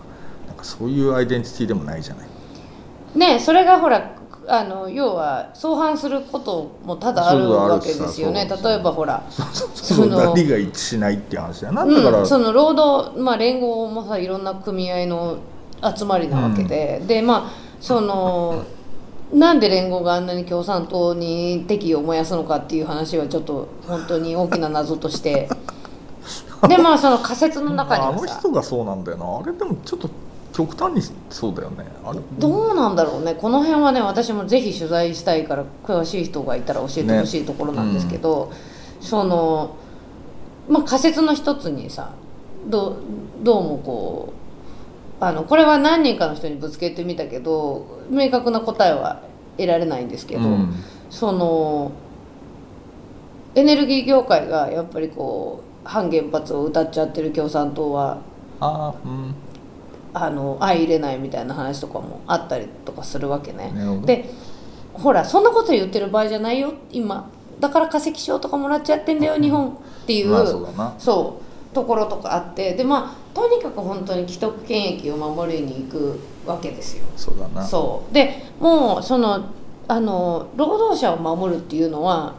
[0.47, 2.27] なんかそういうアイデンティティでもないじゃない？
[3.17, 4.15] ねそれがほら
[4.51, 8.49] あの要は相反することも多々あるわけですよね。
[8.49, 15.38] 例えばほらそのが一致しないっていう話だよなんだから、うん、その労働、まあ、連合もさいろんな組合の
[15.95, 18.65] 集まりなわけで、でまあその
[19.31, 25.47] なんで連合があんなに共産党に敵意を燃やすのかっていう話はちょっと本当に大きな謎として
[26.67, 30.09] でまあその仮説の中にあのはさ人がそうなんだよなあれでもちょっと
[30.60, 31.86] 極端にそうだよね。
[32.04, 33.34] あれどうなんだろうね。
[33.34, 38.52] この辺はね私もぜひ取材したいから詳しい人がいたら教えてほしいところなんですけど、
[39.00, 39.78] その
[40.67, 42.12] まあ仮説の一つにさ
[42.67, 42.95] どう
[43.41, 44.34] どうもこ
[45.22, 49.22] うあのこれは何人かの人にぶつけてみたけど明確な答えは
[49.56, 50.74] 得られないんですけど、うん。
[51.10, 51.93] その
[53.56, 58.17] エネルギー業界がやっぱりこう反原発を歌っちゃってる共産党は
[58.60, 59.34] ああうん
[60.13, 63.74] あの相入れないみたいな話とかもあったりとかするわけね。
[64.06, 64.30] で
[64.93, 66.74] ほらそんなこと言ってる場合じゃないよ。
[66.91, 69.72] 今だから化石賞とかもらっちゃってんだよ日本っ
[70.08, 70.67] ていう,、まあそう
[70.98, 71.41] そ
[71.72, 72.74] うところとかあって。
[72.74, 77.04] でまあとにかく本当に既得権益を守りに行くわけですよ。
[77.15, 77.63] そうだな。
[77.63, 78.13] そう。
[78.13, 79.45] でもうその
[79.88, 82.36] あの労働者を守るっていうのは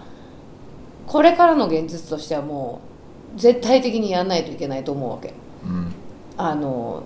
[1.06, 2.80] これからの現実としてはも
[3.36, 5.34] う絶対的にやんないといけないと思うわけ。
[5.64, 5.92] うん。
[6.36, 7.02] あの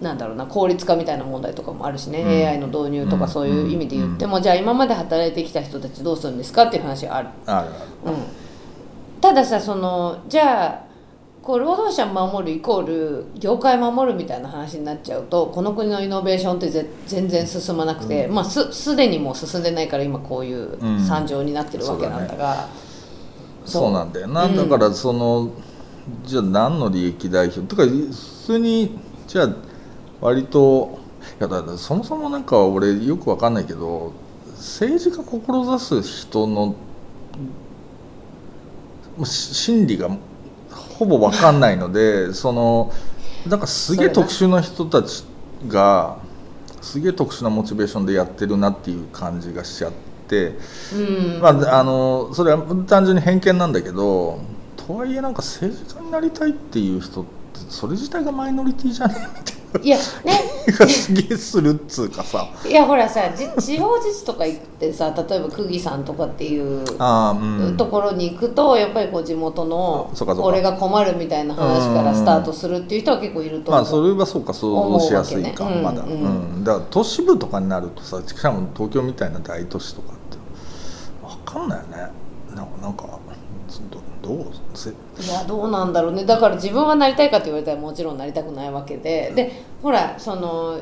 [0.00, 2.28] なんだろうな効率化みたいな問題とかもあるしね、うん。
[2.28, 3.28] AI の導入とかうん。
[3.30, 7.68] そういう意味で言っても、じゃあ今まで働いてきた人たちどうするんですかっていう話がある、ある
[8.06, 8.12] ある。
[8.12, 8.22] うん、
[9.20, 10.88] たださそのじゃあ
[11.42, 21.00] こう労働者守るイコール業界守るみたいな話になっちゃうとこの国のイノベーションってぜ全然進まなくて、まあすすでにもう進んでないから今こういううん。
[21.00, 22.68] 惨状になってるわけなんだが、
[23.64, 24.48] そうそうなんだよな、う。
[24.48, 24.56] ん。
[24.56, 25.50] だからその
[26.24, 27.62] じゃあ何の利益代表？
[27.62, 28.12] とか普
[28.46, 29.48] 通にじゃあ
[30.20, 30.98] 割と
[31.40, 34.12] いやだからそもそもなんか俺よくわかんないけど
[34.56, 36.74] 政治家志す人の
[39.24, 40.10] 心理が
[40.70, 42.92] ほぼわかんないのでその
[43.46, 45.24] なんかすげえ特殊な人たち
[45.68, 46.18] が
[46.80, 49.98] すげえ特殊なモチベーションでやってるなっていう感じがしちゃって。
[50.30, 54.38] うんまあ、あのそれは単純に偏見なんだけど
[54.76, 57.30] とはいえなんか政治家になりたいっていう人って
[57.70, 60.58] それ自体がマイノリティじゃねみたいいやね。
[60.88, 62.46] すげえするっつうかさ。
[62.66, 75.80] いやほらさじ地方自治とか行ってさ例えば久喜さんとかっていうあー、うん、ところに行くとやっぱりこう地元の俺が困るみたいな話からスタートするっていう人は結構いると思う、まあそれはそうか想像しやすいか、ね。
[75.82, 76.60] まだ、ううん。
[76.60, 76.64] ん。
[76.64, 80.38] だから都市部とかになるとさしかも東京みたいな大都市とかって
[81.54, 82.10] 分かんないよね。
[82.54, 83.04] なんかなんか
[84.22, 84.92] どどうせい
[85.28, 86.24] やどうなんだろうね。
[86.24, 89.32] だから自分はなりたいかって言われたらもちろんなりたくないわけで。
[89.34, 90.78] でほらその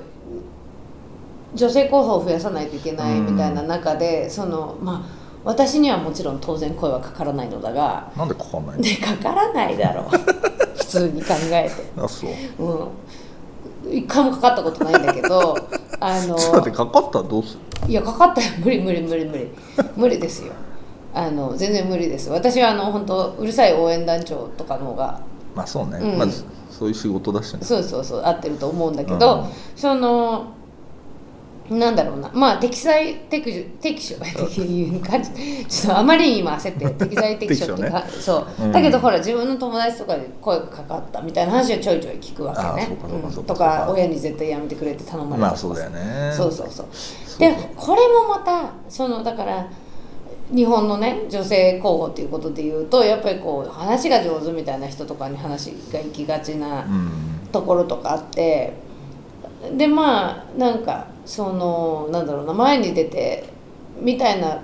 [1.54, 8.82] 女性候補を増やさないといけないみたいな中で、そのまあ私にはもちろん当然声はかからないのだがなんでかかんないの？
[8.82, 10.08] でかからないだろう。
[10.76, 12.00] 普通に考えて。
[12.00, 12.26] あそ
[12.58, 12.90] う。
[13.84, 15.56] うん、一回もかかったことないんだけど
[16.00, 17.18] あのちょっと待ってかかった？
[17.20, 17.90] らどうする？
[17.90, 18.48] いやかかったよ。
[18.62, 19.48] 無理無理無理無理。
[19.96, 20.52] 無理ですよ
[21.16, 22.28] あの全然無理です。
[22.28, 25.18] 私はあの本当うるさい応援団長とかの方が
[25.54, 26.18] まあそうね、うん。
[26.18, 27.60] まずそういう仕事だしね。
[27.62, 29.50] そうそうそう合ってると思うんだけど、うん。
[29.74, 30.52] その
[31.70, 32.30] なんだろうな。
[32.34, 34.18] まあ適材適所適所っ
[34.54, 35.30] ていう感じ。
[35.66, 38.72] ちょっとあまりに今焦って 適材適所ってか、そう、うん。
[38.72, 42.94] だけどほら自分の友達とかで声がかかったみたいな話をちょいちょい聞くわけね。
[43.46, 45.48] とか親に絶対やめてくれって頼まれたとか。
[45.48, 46.30] まあそうだよね。
[46.36, 46.86] そうそうそう。
[46.92, 49.66] そうでこれもまたそのだから
[50.54, 57.26] 日本のね女性候補っていうことで言うとやっぱりこう話が上手みたいな人とかに話が行きがちなうん。
[57.56, 58.74] ところとかあって
[59.76, 63.44] でまあなんかそのなんだろうな前に出て
[64.00, 64.60] みたいな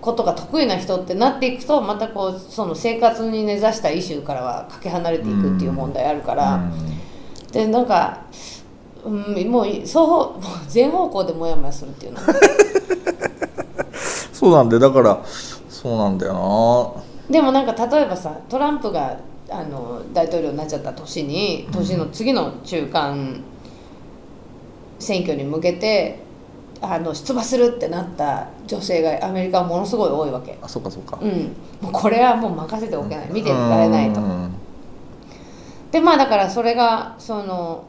[0.00, 6.60] ことが得意な人ってなっていくとまたこうその生活に根ざしたイシューからはかけ離れていくっていう問題あるから、
[7.52, 8.22] でなんか、
[9.02, 12.20] うん、もう双方全方向でモヤモヤするっていうの
[14.44, 15.24] そうなんでだから
[15.70, 17.32] そうなんだよな。
[17.32, 23.40] でもなんか例えばさトランプがあの大統領になっちゃった年に年の次の中間
[24.98, 26.18] 選挙に向けて
[26.82, 30.58] あの出馬するってなった女性がアメリカはものすごい多いわけ。
[30.60, 31.18] あそうかそうか。
[31.22, 31.30] うん、
[31.80, 33.28] もうこれはもう任せておけない。
[33.32, 34.20] 見てられないと。
[34.20, 34.52] うん。
[35.90, 37.84] でまあだからそれがその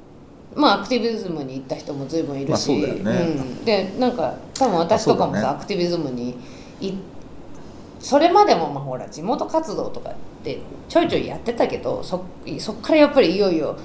[0.56, 2.86] まあアクティビズムに行った人も随分いるし、まあそうね。
[3.04, 5.48] うん、でなんか多分私とかもさ、ね。
[5.48, 6.36] アクティビズムに
[6.80, 6.94] い
[8.00, 10.14] それまでもまあほら地元活動とかっ
[10.44, 12.24] てちょいちょいやってたけどそ
[12.60, 13.78] そっからやっぱりいよいよ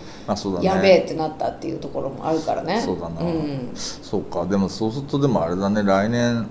[0.63, 2.81] やべえってなったっていうところもあるからね。
[2.81, 4.47] そうだな、ん、そうか。
[4.47, 5.83] でもそうするとでもあれだね。
[5.83, 6.47] 来年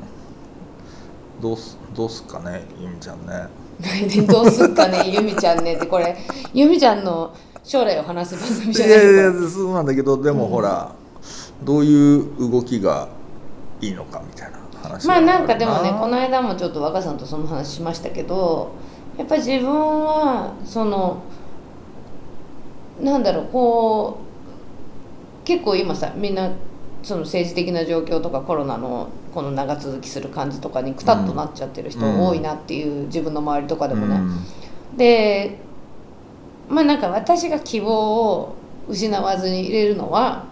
[1.41, 3.47] どうすどうすっかねゆみちゃんね。
[3.81, 6.17] 来年どうすっかねゆみちゃんねってこれ
[6.53, 7.33] ゆみちゃんの
[7.69, 10.91] 将来を話す番組いじゃないやいやけどそうなんだけどでもほら、
[11.63, 13.09] どういう動きが
[13.79, 18.71] いいのかみたいな話まあなんかでもねこの間もちょっと若さんとその話しましたけど
[19.19, 21.21] やっぱり自分はその
[22.99, 24.19] なんだろうこ
[25.43, 26.49] う結構今さみんな
[27.03, 34.19] その政治的な状況とかコロナのこの長続きする感じとかにくたっとなっちゃってる人うん多いなっていう自分の周りとかでもね、う
[34.95, 34.97] ん。
[34.97, 35.68] で
[36.69, 38.55] まあなんか私が希望を
[38.87, 40.47] 失わずに入れるのは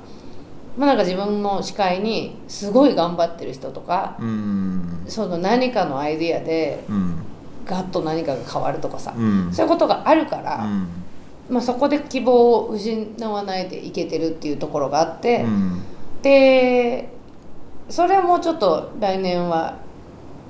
[0.77, 5.03] まあ、なんか自分の視界にすごい頑張ってる人とかうん。
[5.07, 7.15] その何かのアイディアでうん。
[7.65, 9.51] ガッと何かが変わるとかさ、うん。
[9.51, 10.87] そういうことがあるかうら、ん。
[11.49, 15.81] まあ、そこで希望を失わないでいけてるっていうところがあって、うん。
[16.21, 17.09] で
[17.89, 19.77] それはもうちょっと来年は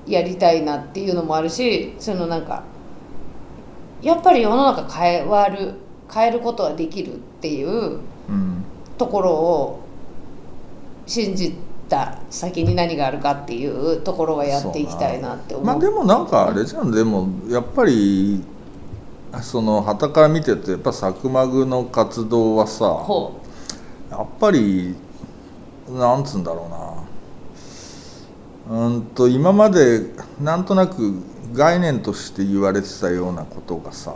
[0.06, 2.64] やりたいなっていうのもあるしそのなんか
[4.02, 5.74] やっぱり世の中変わる
[6.12, 8.64] 変えることはできるっていううん
[8.98, 9.80] ところを
[11.06, 11.56] 信じ
[11.88, 15.66] た先に何があるかっていうところはやっていきたいなって思う。
[15.66, 16.92] まあでもなんかあれじゃん。
[16.92, 18.44] でもやっぱり
[19.42, 23.40] その旗から見てるとやっぱサクマグの活動はさほ
[24.10, 24.96] やっぱり
[25.90, 26.88] なんつうんだろうな。
[28.70, 31.14] うんと今までなんとなく
[31.58, 34.16] 概念として言われてたようなことがさ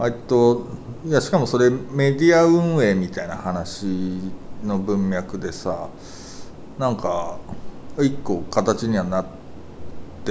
[0.00, 0.66] えっと
[1.06, 3.86] いやしかもそれメディア運営みたいな話
[4.62, 5.88] の文脈でさ
[6.78, 7.38] なんか
[7.98, 9.43] 一個形にはなって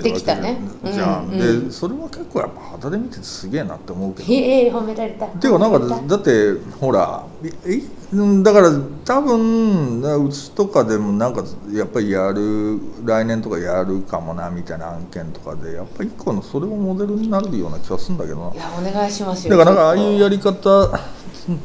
[0.01, 1.29] るわけじゃねじゃん。
[1.29, 4.33] でそれは結構やっぱ肌で見ててすげえなって思うけうど。
[4.33, 5.27] へえ褒められた。
[5.27, 7.81] ていうかなんかだってほらえ
[8.13, 8.69] うんだから
[9.05, 18.53] 多分うちとかでもなんかやっぱりやる来年とかやるかもなみたいな案件とかでやっぱり一個のそれもモデルになるような気がするんだけどな。
[18.53, 19.57] いやお願いしますよ。
[19.57, 20.99] だからなんかああいうやり方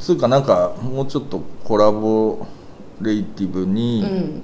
[0.01, 2.47] つうかなんかもうちょっとコラボ
[3.01, 4.43] レイティブに、うん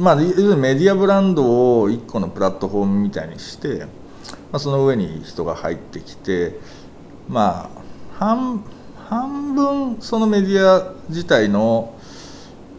[0.00, 6.58] まあ、要するにメディアブランドを一個のプラットフォームみたいにして、まあ、その上に人が入ってきて
[7.28, 8.64] まあ半
[8.96, 11.94] 半分そのメディア自体の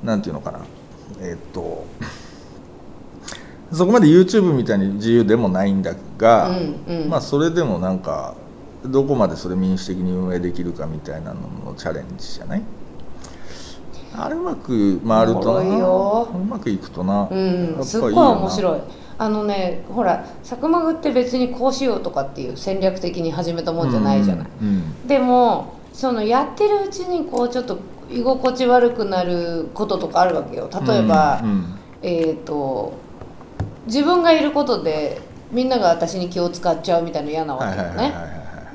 [0.04, 0.62] なんていうのかな。
[1.22, 1.86] えっと
[3.72, 7.10] そこまで YouTube みたいに自由でもないんだが、うんうん。
[7.10, 8.34] まあそれでもなんか
[8.84, 12.64] どこまでそれ民主的に運営できるかみたいなののチャレンジじゃない？
[14.16, 16.40] あれうまく回るとな。
[16.40, 18.82] うまくいくとな、うん、やっすっごい面白い。
[19.18, 25.08] あのねほらサクマグって別にこうしようとかっていう戦略的に始めたもんじゃないじゃない、うんうん。
[25.08, 30.70] でもそのやってるうちにこうちょっと居心地悪くなることとかあるわけよ。
[30.86, 31.80] 例えば、うんうん。
[32.02, 32.94] えっ、と
[33.86, 35.22] 自分がいることで
[35.52, 38.14] みんなが私に気を使っちゃうみたいなの嫌なわはいけよね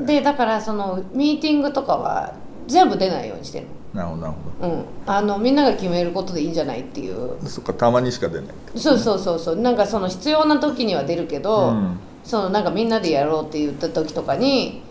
[0.06, 2.34] でだからそのミーティングとかは
[2.66, 7.16] 全部出ないようにしてるなるほどなるほの,、うん、あのみんなが決めることでいいんじゃないっていう。
[7.42, 9.56] どそっかたまにしか出ないそうそうそうそう。
[9.56, 11.98] なんかその必要な時には出るけど、うん。
[12.22, 14.82] そのなんかみんなでやろうって言った時とかに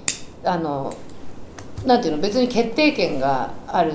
[0.44, 0.96] あの
[1.86, 3.94] なんていうの別に決定権がある。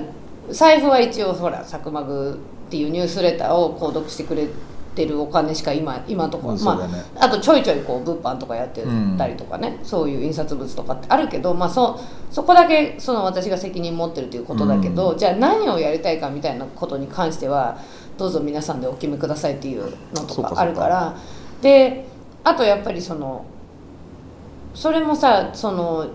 [0.49, 4.47] 財布は一応ほら「サクマグ」っていうニュースレターを購読してくれ
[4.95, 7.03] てるお金しか今今のところ、まうんそうだね。
[7.19, 8.83] あ、あとちょいちょいこう物販とかやって
[9.17, 11.99] たりとかね、そういう印刷物とかってあるけど、まあ、そ
[12.29, 17.77] そこだけその私が責任持ってるということだけど、じゃあ何をやりたいかみたいなことに関しては
[18.17, 20.53] どうぞ皆さんでお決めくださいっていうのとそうか。
[20.55, 21.15] あるから。
[21.61, 22.05] で
[22.43, 23.45] あとやっぱりその
[24.73, 26.07] それもさその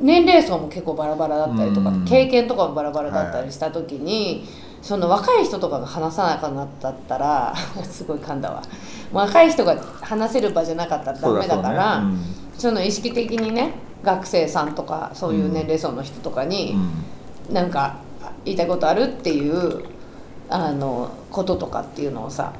[0.00, 2.04] 年齢層も結構バラバラだったりとか、うん。
[2.04, 4.44] 経験とかもバラバラだったりした時に、
[4.84, 7.54] その若い人とかが話さなくなったったら
[7.90, 8.62] すごい噛んだわ。
[9.14, 12.02] 若い人が話せる場じゃなかったらダメだからそうだ
[12.58, 16.76] その意識的にね学生さんとかそういう年齢層の人とかに、
[17.48, 17.54] うん。
[17.54, 17.96] なんか
[18.44, 19.84] 言いたいことあるっていう
[20.50, 22.52] あのこととかっていうのをさ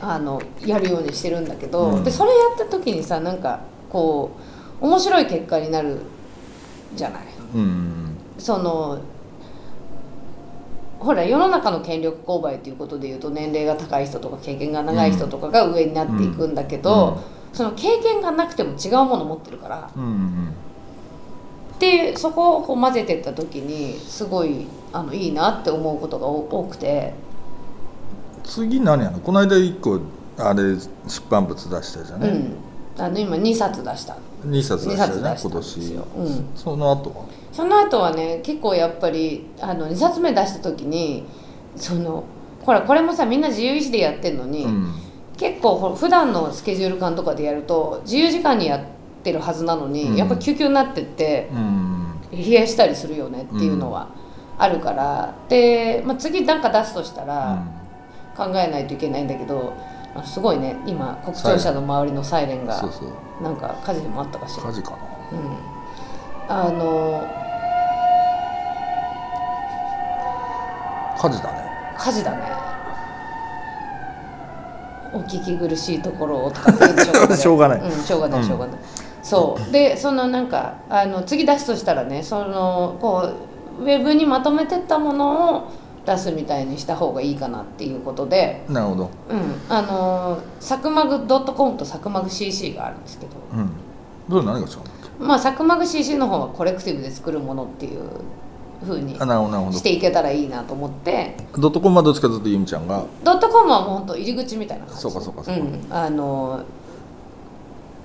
[0.00, 2.04] あのやるようにしてるんだけど、うん。
[2.04, 3.58] でそれやった時にさなんか
[3.90, 4.30] こ
[4.80, 5.98] う面白い結果になる
[6.94, 7.22] じゃない。
[7.56, 8.16] うんうん。
[8.38, 9.00] その
[11.04, 19.88] ほら世の中の権力勾配ということでいうと年齢が高い人とか経験が長い人とかが上になっていくんだけど、うんその経験がなくても違うもの持ってるから。
[21.78, 27.14] でそこをこう混ぜてった時にすごいあのいいなって思うことが多多くて。
[28.42, 29.20] 次何やの？
[29.20, 30.00] この間一個
[30.36, 30.74] あれ
[31.06, 33.00] 出版物出したじゃね、うん。
[33.00, 34.16] あの今2冊出した。
[34.44, 35.94] 二冊出したね今年。
[35.94, 37.24] よ、うん、その後は？
[37.54, 41.24] その後はね結構やっぱりあの2冊目出した時に
[41.76, 42.24] その
[42.64, 44.94] ほらこれもさみんな自由意志でやってんのに、うん。
[45.36, 48.84] 結構普段のスケジュール感とかでやると自由時間にやっ
[49.22, 50.16] てるはずなのに、うん。
[50.16, 52.04] やっぱ救急になってってうん。
[52.32, 54.08] 冷やしたりするよねっていうのは
[54.58, 57.62] あるから、で、まあ、次なんか出すとしたら
[58.36, 59.74] 考えないといけないんだけど、
[60.24, 62.80] すごいね今国庁舎の周りのサイレンが
[63.42, 64.64] なんか火事でもあったかしら。
[64.64, 64.96] 火事かな。
[65.32, 67.43] うん、あの
[71.24, 71.58] 火事だね。
[71.96, 72.52] 火事だね。
[75.14, 77.80] お聞き苦しいところをとかってしょうかね しょうがない。
[77.80, 78.46] うん、しょうがないうん。
[78.46, 78.76] しょうがない、
[79.22, 79.72] そう。
[79.72, 83.26] でそのなんかあの次出すとしたらねそのこ
[83.80, 85.62] うウェブにまとめてったものを
[86.04, 89.10] 出すみたいにした方がいいかなっていうことで、なるほど。
[89.30, 93.70] うん、あのーサクマグ .com とサクマグ CC があるんですけど、うん。
[94.28, 94.74] それ何が違うんだっ
[95.18, 98.00] まあ、サクマグ CC の方はコレクティブで作るものっていう
[98.84, 99.78] 風にけあなるほどなるほど。
[99.78, 101.36] していけたらいいなと思って。
[101.58, 103.04] ドットコムはどっちかというとゆみちゃんが？
[103.24, 105.00] ドットコムはもう本当入り口みたいな感じ。
[105.00, 105.62] そうかそうかそうか。
[105.62, 106.64] ん、あのー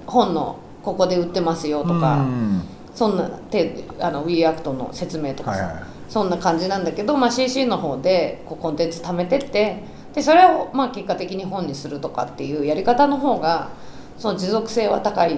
[0.07, 2.61] 本のここで売ってますよとか、うん
[2.95, 9.83] そんなてあの We Act の説明とかさ、はいはいそんな感じなんだけど、まあ、CC の方でこうコンテンツ貯めてって
[10.15, 13.69] でそれをまあ結果的に本にするとかっていうやり方の方が
[14.17, 15.37] その持続性は高い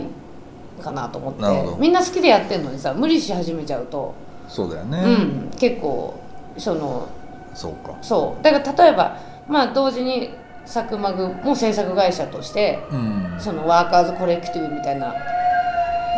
[0.81, 1.77] かなと思って。
[1.77, 4.15] みんな好きでやってるのにさ無理し始めちゃうと、
[4.51, 5.07] そうだよね、う
[5.47, 6.19] ん、結構
[6.57, 7.07] その
[7.53, 7.97] そうか。
[8.01, 8.43] そう。
[8.43, 10.29] だから例えばまあ同時に
[10.65, 13.35] サクマグも制作会社としてうん。
[13.39, 15.13] そのワーカーズコレクティブみたいな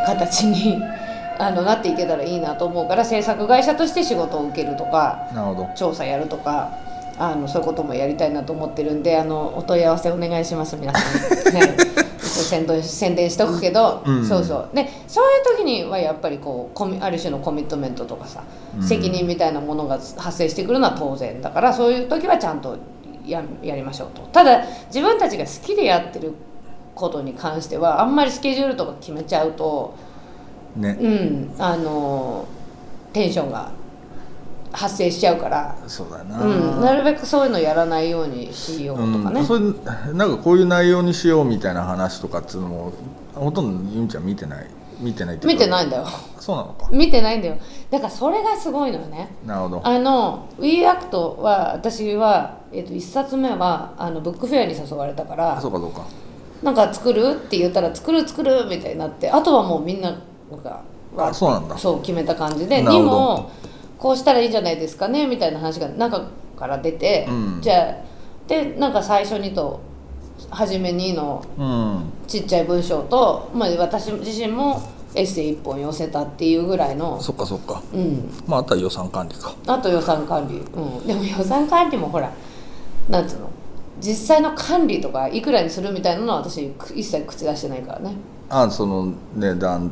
[0.06, 0.82] 形に
[1.40, 5.70] あのなっていけたらいいなと思うから制作会社として仕事を受けるとかなるほど。
[5.76, 6.72] 調査やるとか
[7.18, 11.62] あのそういうこともやりたいなと思ってるんであのお問い合わせお願いします皆さん、ね、
[12.42, 14.26] 宣伝宣伝しとくけど、うん。
[14.26, 14.70] そうそう。
[14.74, 18.44] でそういう時にはやっぱりこうコミある種のコミットメントとかさ、
[18.76, 18.84] うん。
[18.84, 22.78] 責任みたいなものが発生してくるのは当然だからそういう時はちゃんと
[23.26, 24.22] ややりましょうと。
[24.32, 26.34] ただ自分たちが好きでやってる
[26.96, 29.96] ことに関してはあんまりスケジュールとか決めちゃうと
[30.76, 30.98] ね。
[31.00, 32.46] うんあの
[33.14, 33.72] テンションが
[34.74, 42.94] 発生しちゃうから、そうだよな、うん、なるべくそういうのやらないようにしようとかね、うん、それなんかこういう内容にしようみたいな話とかっていうのも
[43.36, 44.68] ほとんどゆみちゃん見てない。
[45.00, 46.08] 見てない見てないんだよ。
[46.40, 46.88] そうなのか。
[46.92, 47.58] 見てないんだよ。
[47.92, 49.36] だからそれがすごいのよね。
[49.46, 49.82] なるほど。
[49.84, 56.06] あの「WeAct」は私は、えっと1冊目はあのブックフェアに誘われたからそうかそうか。
[56.62, 60.16] なんか作るって言ったら作る作るみたいになってあとはもうみんな
[60.64, 60.82] が
[61.18, 61.78] あそうなんだ。
[61.78, 63.52] そう決めた感じでにも
[64.04, 66.28] こうしたらいいんじゃないですかねみたいな話が中
[66.60, 67.62] から出て、うん。
[67.62, 67.96] じゃあ
[68.50, 69.80] でなんか最初にと
[70.50, 72.12] 初めにのうん。
[72.28, 74.82] ちっちゃい文章と、まあ、私自身も
[75.16, 77.82] エッセイ1本寄せたっていうぐらいの、そっかそっか。
[77.94, 79.56] うん、まああとは予算管理か。
[79.68, 82.30] あと予算管理、うん、でも予算管理もほら
[83.08, 83.50] なんつうの
[84.02, 88.16] 実際の管理とかいくらにするみたいなのは私く一切口出してないからね。
[88.50, 89.90] あその値段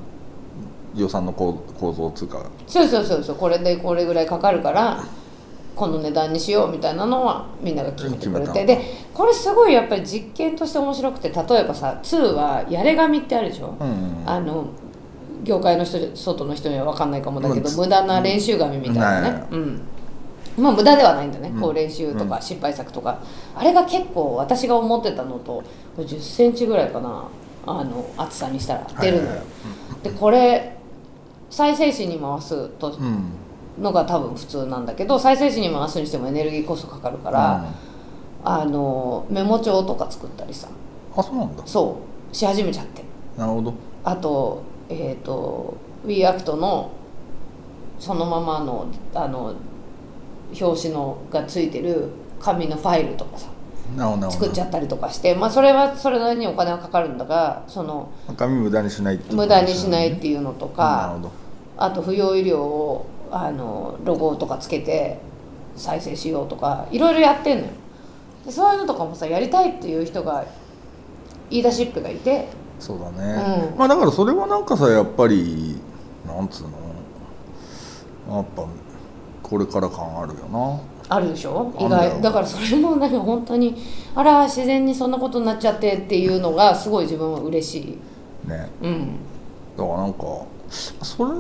[0.96, 2.46] 予算の構構造つうか。
[2.68, 3.36] そうそうそうそう。
[3.36, 5.04] これでこれぐらいかかるから
[5.76, 8.66] この値段にしようみたいなのはみんなが決めてくれて。
[8.66, 8.82] で
[9.14, 13.88] これすごいやっぱり実験として面白くて例えばさ2はやれ紙ってあるでしょ、うん。
[13.88, 14.68] うんあの
[15.44, 17.76] 業界の人外の人には分かんないかもだけど、うん。
[17.76, 19.32] 無駄な練習紙みたいなね。
[19.32, 19.82] ない、うん。
[20.56, 21.60] まあ無駄ではないんだね、うん。
[21.60, 23.24] こう練習とか失敗作とか、
[23.56, 25.64] あれが結構私が思ってたのと
[25.98, 27.28] 1 0ンチぐらいかな。
[27.66, 28.88] あの厚さにしたら。
[29.00, 29.46] 出るのよ、はいはいは
[30.00, 30.04] い。
[30.04, 30.78] でこれ
[31.52, 33.26] 再生紙に回すとうん。
[33.80, 37.66] のが多分普通なんだけど再生紙に回すにしてもエネルギーコストかかるから、
[38.44, 40.68] あのメモ帳とか作ったりさ。
[41.16, 41.64] あそうなんだ。
[41.66, 42.00] そ
[42.32, 42.36] う。
[42.36, 43.04] し始めちゃって。
[43.38, 43.74] なるほど。
[44.04, 46.92] あとえっ、と WeAct の
[48.00, 49.56] そのままのあの
[50.60, 53.48] 表紙のがついてる紙のファイルとかさ
[54.32, 61.32] 作っちゃったりとかしてまあそれはそれなりにお金はかかるんだがその紙無駄にしないっていう無駄にしないっていうのとなるかほど
[61.84, 65.20] あと不要医療をあのロゴとかつけて
[65.76, 67.72] 再生しようとかいろいろやってんのよ。
[68.46, 70.46] でそういうのとかもさやりたいっていう人が
[71.50, 72.48] 言い出しっぺがいて。
[72.80, 73.78] そうだね、うん。
[73.78, 75.80] まあだからそれはなんかさやっぱり
[76.26, 78.66] なんつうのやっぱ
[79.44, 80.80] これから感あるよな。
[81.10, 81.74] あるでしょ？
[81.78, 82.22] 意外。
[82.22, 83.76] だからそれもなんか本当に
[84.16, 87.80] あら自然にそんなことになっちゃってっていうのがすごい自分は嬉し
[88.46, 88.48] い。
[88.50, 88.70] ね。
[88.82, 89.18] うん。
[89.78, 90.26] だからなんか
[90.72, 91.32] それ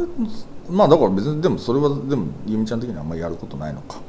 [0.69, 3.99] まあだから別にでもそれはでもゆみちゃん的にはあんまりやることないのか。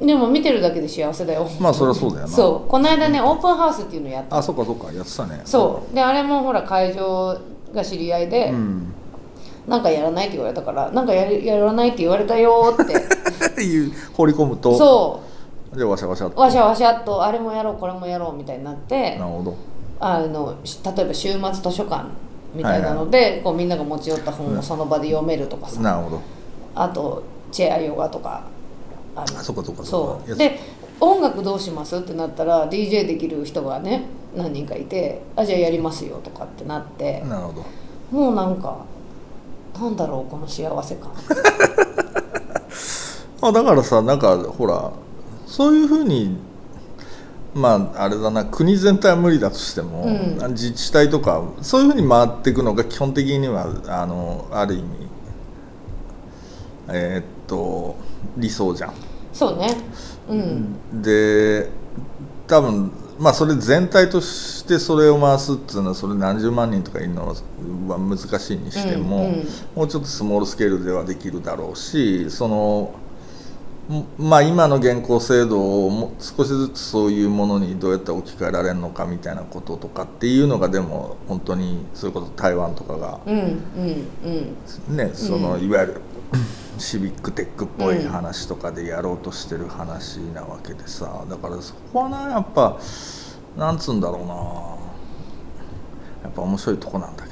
[0.00, 1.48] でも見てるだけで幸せだよ。
[1.60, 2.28] まあそれはそうだよな。
[2.28, 2.68] そう。
[2.68, 4.92] この間ねオープンハウスっていうのやったあそっかそっか。
[4.92, 5.42] やってたね。
[5.44, 5.94] そう。
[5.94, 7.38] であれもほら会場
[7.72, 8.92] が知り合いで、うん。
[9.66, 13.62] なんかやらないって言われたからなんかやるやらないって言われたよーって。
[13.62, 15.20] いう放り込むとそ
[15.76, 16.40] でわしゃわしゃっうと。
[16.40, 19.54] わしゃわしゃっとあれもやろうこれもやろうみたいになってなるほど。
[20.00, 22.06] あのし例えば週末図書館
[22.54, 26.20] みたいなので、こうみんなが持ち寄った本をその場で読めるとかさ、なるほど。
[26.74, 28.44] あとチェアヨガとか
[29.14, 30.58] あのあそっかそっかそで
[31.00, 31.96] 音楽どうします？
[31.96, 37.20] ってなったら DJ できる人がね何人かいてあじゃあやりますよとかってなって。
[37.22, 37.64] なるほど。
[38.10, 38.84] もうなんか
[39.78, 41.10] なんだろうこの幸せ感。
[43.42, 44.92] あだからさなんかほら
[45.46, 46.36] そういうふうに
[47.54, 50.52] まああれだな国全体は無理だとしても、うん。
[50.52, 54.88] 自治体とかそういうふうに回っていくのが基本的にはあのある意味
[56.88, 57.96] えーっと
[58.36, 58.94] 理想じゃん。
[59.32, 59.76] そうね。
[60.28, 61.02] うん。
[61.02, 61.68] で
[62.46, 67.34] 多分まあそれ全体としてそれを回すっていうのはそれ何十万人とかいるのは
[67.98, 69.46] 難しいにしても、うんうん。
[69.74, 73.01] もうちょっとスモールスケールではできるだろうしそのん
[74.18, 83.56] まあ今の現行制度をも少しずつそういうものにどうやって置き換えられるのかみたいなこととかっていうのがでも本当にそういうこと台湾とかがうんうん
[84.90, 86.00] うんねそのいわゆる
[86.78, 92.78] シビックテックっぽい話とかでやろうとしてる話なわけでさだからそこはなやっぱ
[93.56, 94.82] なんつうんだろうな。
[96.22, 97.31] やっぱ面白いとこなんだけど。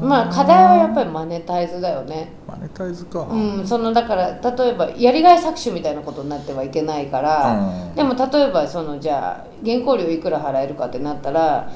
[0.00, 2.32] まあ課題はやっぱりマネタイズだよね。
[2.46, 7.94] マネタイズか、うん、そのだから例えばやりがい搾取みたいなことになってはいけないから、うん。
[7.94, 11.70] でも例えばそのじゃあ原稿料いくら払えるかってなったら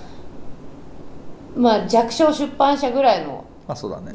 [1.57, 4.15] まあ弱小出版社ぐらいのまあそうだね。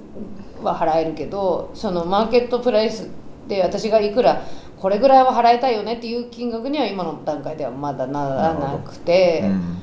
[0.62, 3.10] は払えるけどそのマーケットプライス
[3.48, 4.42] で私がいくら
[4.78, 9.42] これぐらいは払いたいよねっていう金額には今の段階ではまだならなくて。
[9.46, 9.80] うん。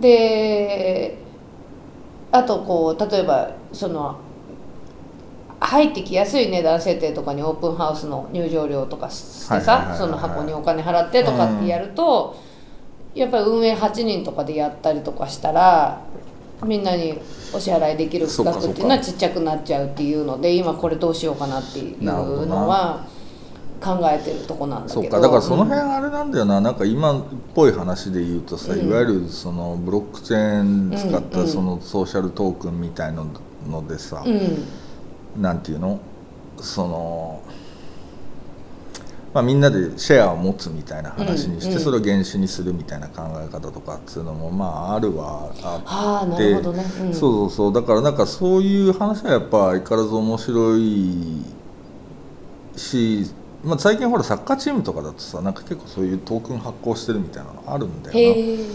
[0.00, 1.18] で
[2.32, 4.18] あとこう例えばその
[5.60, 12.36] 入ってきやすい値段設定とかにオープンハウスの入場料とかしてさその箱にお金払ってとかってやると、
[13.14, 16.00] やっぱり運営8人とかでやったりとかしたら
[16.64, 17.18] みんなに
[17.54, 23.06] お支払いできる額っていうのはちっちゃくなっちゃうっていうので今これどうしようかなっていうのは
[23.80, 25.02] 考えてるとこなんだけど。
[25.02, 25.20] そうか。
[25.20, 27.24] だからその辺あれなんだよな、なんか今っ
[27.54, 28.88] ぽい話で言うとさ、うん。
[28.88, 31.22] いわゆるそのブロックチェーン使っうんうん。
[31.30, 33.26] たそのソーシャルトークンみたいの
[33.68, 35.42] のでさ、うん。
[35.42, 35.98] なんていうの？
[36.60, 37.42] その、
[39.32, 41.84] まあ、みんなでシェアを持つみたいな話にして、うんうん。
[41.84, 46.62] それを原資にするみたいな考え方とかっていうのもまああるはあって。
[46.62, 46.68] そ
[47.10, 47.72] うそうそう。
[47.72, 51.42] だからなんかそういう話はやっぱ相変わらず面白い
[52.76, 53.30] し、
[53.64, 58.70] まあ、最近ほらサッカーチームとかだとさなんか結構そういうトークン発行してるみたいなのあるんだよな。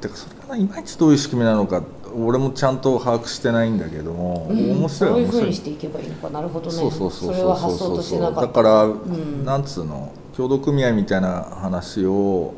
[0.00, 1.82] てかそれがいまいちどういう仕組みなのか
[2.14, 5.22] 俺もちゃんと把握してないんだけども、面白いそうい。
[5.22, 6.72] う面白いふうにしていけばいいのかなるほどね。
[6.72, 8.40] そうそうそうれは発想としてなかった。
[8.42, 9.44] だから、ん。
[9.44, 12.54] なんつうの協同組合みたいな話を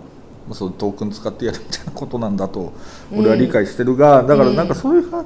[0.48, 2.72] まあそうトークン使ってやるみたいなことなんだと
[3.12, 5.24] 俺は理解してるが、だからなんかそういうは、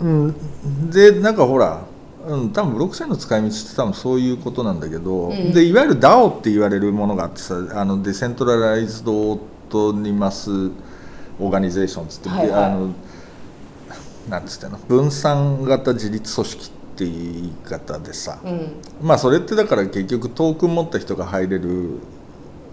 [0.00, 1.82] うん、でなんかほら
[2.26, 12.64] うん、多分ブロックチェーンの使い道って多分そういうことなんだけど、うんでいわゆる DAO って言われるものがあってさあの Decentralized Autonomous Organization つって、はいはい。
[12.64, 12.94] あの
[14.28, 14.78] なんつってんの？
[14.78, 22.00] 分散型自立組織っていう言い方でさ、うんまあそれってだから結局トークン持った人が入れる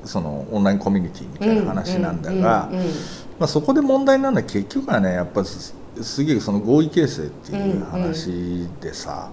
[0.04, 2.92] そのオンラインコミュニティみたいな話なんだが、うんうんうん
[3.40, 9.30] まあ、そこで問題なのは結局はねやっぱすすげえその合意形成っていう話でさ、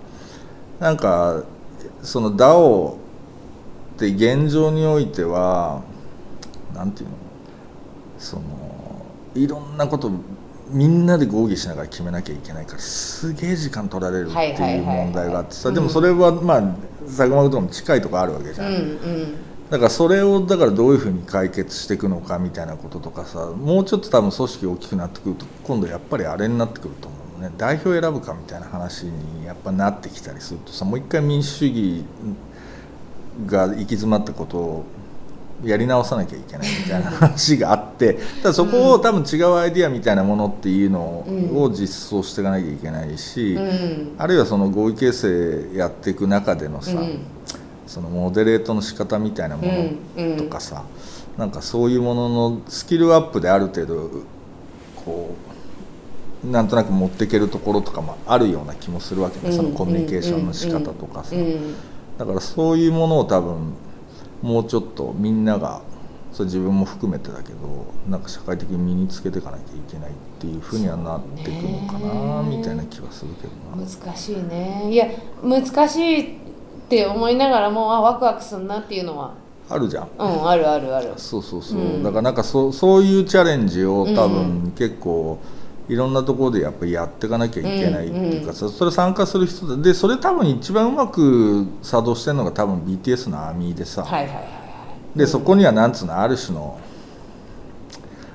[0.81, 1.45] なんか
[2.03, 2.97] その DAO っ
[3.99, 5.83] て現状においては
[6.75, 7.17] なんていうの？
[8.19, 8.43] その
[9.35, 10.11] いろんなこと
[10.71, 15.75] みんなで合議しながら決めなきゃいけないからすげえ時間取られるってはいう問題があってさうん。
[15.75, 16.63] でもそれはまあ
[17.07, 18.67] 佐久間とかも近いとこあるわけじゃん。
[18.69, 19.35] うんうん。
[19.69, 27.20] だからそれをだからどういうふうに解決していくのかみたいなこととかさもうちょっと多分組織大きくなってくると今度やっぱりあれになってくると思う。
[27.20, 32.05] のね代表選ぶかみたいな話にやっぱなってきたりするとさもう一回民主主義
[33.47, 34.85] が行き詰まったことを
[35.65, 44.15] やり直さなきゃいけないみたいな話があってただそこを多分違うアイディアみたいなものっていうのうんを実装していかなきゃいけないし、うん。
[44.19, 47.21] あるいはその合意形成やっていく中でのさ、うん。
[47.87, 49.69] そのモデレートの仕方みたいなも
[50.17, 50.85] うんのとかさ、
[51.37, 54.11] なんかそういうもののスキルアップである程度
[56.45, 61.75] なんとなく持っていけるところとかもあるような気もするわけね、そのコミュニケーションの仕方とかさ、うん
[62.19, 63.73] だからそういうものを多分
[64.43, 65.81] もうちょっとみんなが
[66.33, 67.55] それ自分も含めてだけど
[68.11, 73.87] なんか社会的に身につけていかなきゃいけないっていうふうにはなっていくのかなみたいな気はするけどな。
[73.87, 74.91] 難しいね。
[74.91, 75.07] いや
[75.43, 76.37] 難しいっ
[76.91, 79.35] て思いながらもあワクワクするなっていうのは。
[79.71, 80.09] あるじゃん。
[80.19, 81.15] うんあるあるある。
[81.17, 82.03] そうそうそう、うん。
[82.03, 85.39] だからなんかそそういうチャレンジを多う分結構
[85.91, 94.61] いろんなところでやっぱりやっていかなきゃいけないっていうかさ、それ参加する人ででそれ多分一番うまく作動してるのが多分 BTS のアーミーでさ、はいはいはいは
[95.17, 96.79] でそこにはなんつうのある種の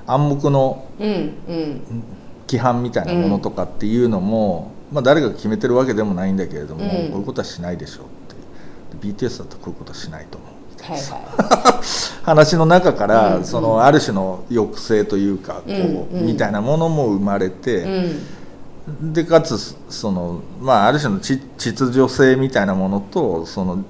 [0.06, 6.88] 暗黙の規範みたいなものとかっていうのも、まあ、誰が決めてるわけでもないんだけれども、うん。
[6.88, 9.08] こういうことはしないでしょうって。
[9.08, 10.55] で BTS だとこういうことはしないと思う
[10.94, 11.26] みたいはい。
[11.26, 11.82] は
[12.24, 13.44] 話の中から、うん。
[13.44, 16.20] そのある種の抑制というかこう、うん。
[16.20, 19.12] うんみたいなものも生まれいて、うん。
[19.12, 19.58] でかつ
[19.90, 23.84] その、まあ、ある種のち秩序性みたいなものとその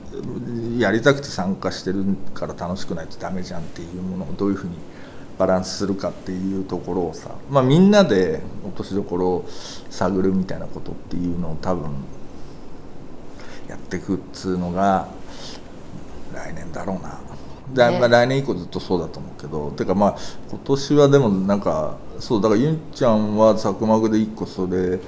[0.78, 4.76] やりたくて参加してるから楽しくないとダメじゃんっていうものをどういうふうに
[5.38, 9.48] バランスするかっていうところをさ、まあ、みんなで落としどころを
[9.90, 11.90] 探るみたいなことっていうのを多分
[13.68, 15.08] やっていくっつうのが
[16.46, 17.20] 来年だろうな。
[17.88, 17.98] でね。
[17.98, 19.70] まあ来年以降ずっとそうだと思うけど。
[19.72, 20.16] てかまあ
[20.50, 24.98] 今年はでもなんかそうだからゆんちゃんは佐久間で一個それ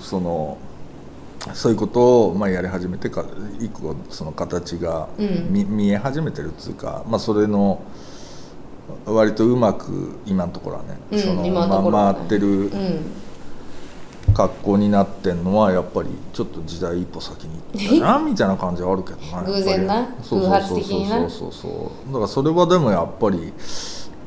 [0.00, 0.58] その
[1.52, 3.24] そういうことをまあやり始めてか
[3.60, 5.52] 一個その形がうん。
[5.52, 7.82] 見,、見え始めてるっつうか、まあ、それの
[9.06, 13.23] 割とうまく今のところはね、うんその回ってるうん
[14.32, 20.08] 格好になってんのはやっぱりちょっと時代一歩先に行ったなみたいな感じはあるけどな偶然な？
[20.30, 21.68] 偶発的になそうそうそ
[22.08, 22.08] う。
[22.08, 23.52] だからそれはでもやっぱり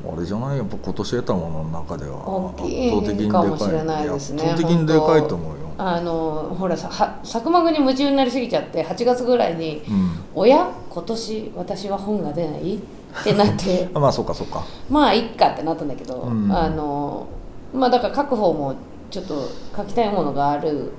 [0.10, 0.58] あれじゃない？
[0.58, 10.70] やっぱ今年得たものの中では圧倒的にでかもしれないですね圧倒的にでかいと思うよ、あのほらさは佐久間組に夢中になりすぎちゃって8月ぐらいにうん「おや？
[10.90, 13.90] 今年私は本が出ない?」ってなって。
[13.96, 14.64] あまあそうかそうか。
[14.90, 16.52] まあいっかってなったんだけど、うん。
[16.56, 17.26] あの
[17.74, 18.76] まあだから書く方も
[19.10, 20.92] ちょっと書きたいものがある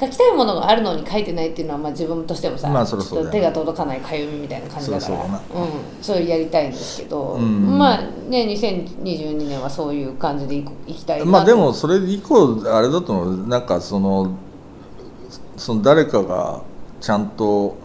[0.00, 5.16] 書きたいものがあるのに書いてないっていうのはまあ自分としてもさ、まあそりゃそうだよちょっと手が届かないかゆみみたいな感じだから。
[5.16, 5.30] うん、
[6.00, 7.78] それやりたいんですけど、うん。
[7.78, 11.30] まあね2022年はそういう感じでいこいきたいなと。
[11.30, 13.48] まあでもそれ以降あれだと思う。
[13.48, 14.36] なんかその
[15.56, 16.62] その誰かが
[17.00, 17.76] ちゃんと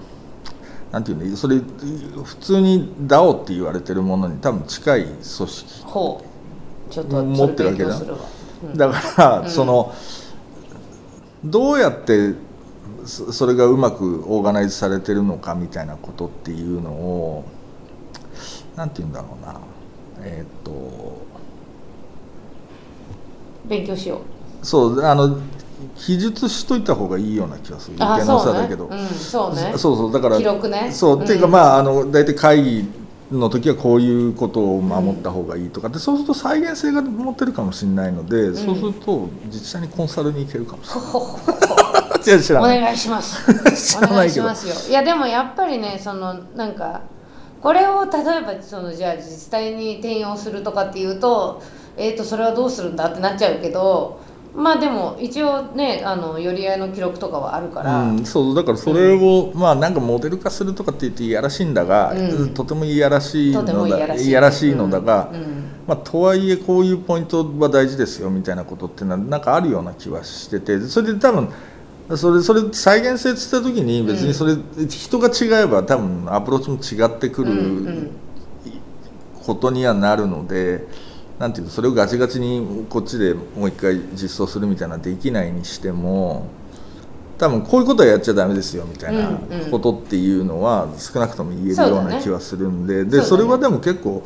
[0.91, 6.93] なんていうのそれ普通に DAO って言われてるものに多分近い組織ほう。
[6.93, 8.19] ちょっと持ってるわけだそれ勉強するわ。
[8.19, 8.32] うん
[8.75, 9.49] だから、うん。
[9.49, 9.93] その
[11.43, 12.33] どうやって
[13.05, 17.43] そそれがうまくオーガナイズされてるのかみたいなことっていうのを
[18.75, 19.59] なんて言うんだろうな。
[20.21, 21.23] えーっと
[23.65, 24.21] 勉強しよ
[24.61, 24.65] う。
[24.65, 25.37] そうあの
[25.97, 27.97] 記述しといた方がいいような気がする。
[27.99, 29.07] あ余計なおだけど、うん。
[29.07, 29.73] そうね。
[29.77, 30.91] そうそうだから記録ね。
[30.91, 35.89] そう、うんっていうかまああの大体会議の時はこういうことを守った方がいいとか。
[35.89, 40.83] で、そうすると再現性が持ってるかもしれないので、そうすると自治体にコンサルに行けるかも。
[40.83, 42.81] しれない違う知らおない。
[42.81, 43.43] 願いします。
[43.75, 44.43] 知おらないけど。
[44.45, 44.91] 願いしますよ。
[44.91, 47.01] いやでもやっぱりねそのなんか
[47.61, 51.61] これを例えばそのじゃあ自治体に転用するとかっていうと
[51.95, 54.19] えー、とそれはどうするんだってなっちゃうけど
[54.55, 62.53] まあでも一応ねあの寄り合いの記録とかはあるから、うん、そうだからそれを、まあなんかモデル化するとかって言っていやらしいんだが、うん。
[62.53, 64.27] とてもいやらしいのとてもいだやらしい。
[64.27, 65.41] いやらしいのだが、うん。
[65.41, 65.63] うん。
[65.87, 71.49] まあ、とはいえこういうポイントは大事ですよみたいなことっていうのはなんかあるような気はしててそれで多分
[72.15, 74.55] それそれ再現性っつった時に別にそれ、
[74.87, 78.11] 人が違えば多分アプローチも違ってくうんうるん。
[79.43, 80.87] ことにはなるので。
[81.39, 86.47] なんていうのそれをガチガチにこっちでもう一回実装するみたいなできないにしても
[87.37, 89.39] 多分こういうことはやっちゃダメですよみたいな
[89.71, 94.23] ことっていうのは少なくとも言えるような気はするんで、でそれはでも結構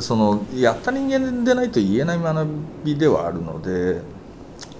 [0.00, 2.48] そのやった人間でないと言えない学
[2.84, 4.00] びではあるので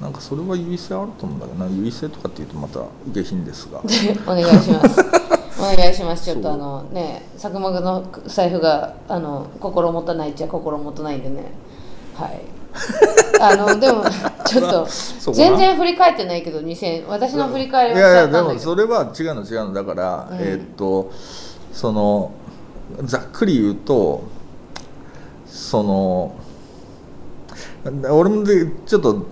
[0.01, 1.70] なんかそれは優位性あると思うんだけどな。
[1.70, 3.80] 優位性とかっていうとまた下品ですが。
[4.26, 5.34] お願いします
[5.73, 6.25] お願いします。
[6.25, 11.53] ちょっとあのね佐久間の財布があの心もたないっちゃ心もたないんでね。
[12.15, 12.41] はい。
[13.41, 14.05] あのでも
[14.45, 19.73] ちょっと全然振り返ってないけど2000私の振り返りいはしちやいやでもそれは違うの違うの。
[19.73, 20.39] だから、うん。
[20.39, 21.11] えーっと
[21.73, 22.31] その
[23.05, 24.25] ざっくり言うと
[25.47, 26.35] その
[27.85, 29.26] 俺もでちょっと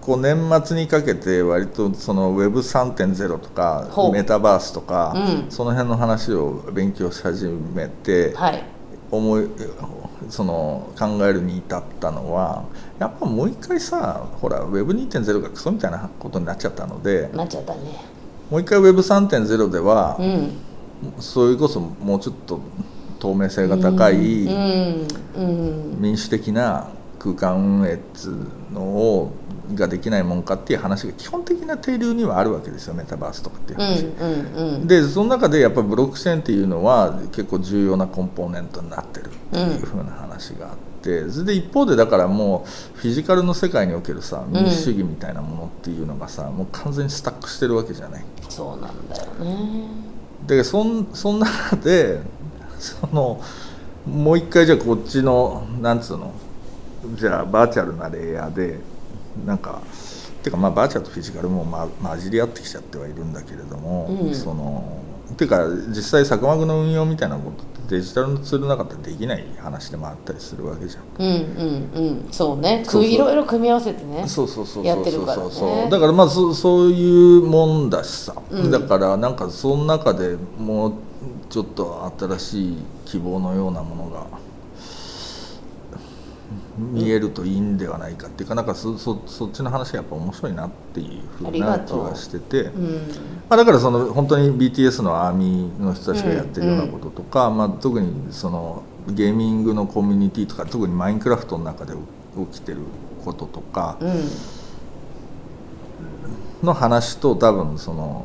[0.00, 5.50] こう年末にかけて割とその Web3.0 とかメタバースとか、うん。
[5.50, 8.64] その辺の話を勉強し始めて、はい。
[9.10, 9.46] 思い
[10.30, 12.64] その考えるに至ったのは
[12.98, 17.80] やっぱもう一回さほら Web2.0 がクソみたいなことになっちゃったのでなっちゃったね。
[18.50, 20.50] もう一回 Web3.0 ではう、ん。
[21.20, 22.58] それこそもうちょっと
[23.18, 25.06] 透明性が高い、民
[26.16, 26.88] 主的な
[27.22, 29.32] 空間運営っつうのを
[29.74, 34.04] ができないもんかっていう話が基本的な定流にはあるわけですよメタバースとかっていううん話。
[34.04, 48.24] うんうんでその中でやっぱりブロックチェーンっていうのは結構重要なコンポーネントになってるっていう風な話があって、それで一方でだからもうフィジカルの世界におけるさ民主主義みたいなものっていうのがさ、もう完全にスタックしてるわけじゃない。
[48.48, 49.86] そうなんだよね
[50.46, 52.20] でそんそんな中で
[52.80, 53.40] その
[54.06, 56.32] もう一回じゃあこっちのなんつうの
[57.16, 58.78] じゃあバーチャルなレイヤーで
[59.46, 59.82] なんか
[60.42, 64.34] てかまあバーチャルとフィジカルも、ま、混じり合ってきちゃってはいるんだけれども、うん。
[64.34, 65.00] その
[65.36, 71.04] ていうか実際佐久間の運用みたいなことってデジタルのツールなかったらできない話でもあったりするわけじゃん。
[71.18, 71.34] うん
[71.94, 72.28] うんうん。
[72.30, 72.82] そうね。
[72.84, 73.10] そうそう。
[73.10, 74.24] いろいろ組み合わせてね。
[74.26, 75.04] そうそうそうやそう。
[75.04, 75.50] そうってるからね。
[75.50, 78.70] そうだからまあそそういうもんだしさ、うん。
[78.70, 80.92] だからなんかその中でもう
[81.48, 84.26] ちょっと新しい希望のようなものが
[86.78, 91.58] 見えるといいんではないかっていうかなんかそそそっちの話がやっぱ面白いなっていうふあう。
[91.58, 92.62] な気はしてて。
[92.62, 92.92] うん。
[93.48, 101.92] まあ、だからその本当に BTS のアーミーの人たちがやってるようなこととか、まあ、特にそのゲーミングのコミュニティとか特にマインクラフトの中で
[102.52, 102.78] 起きてる
[103.24, 104.12] こととかうん。
[106.66, 108.24] の話と多分その、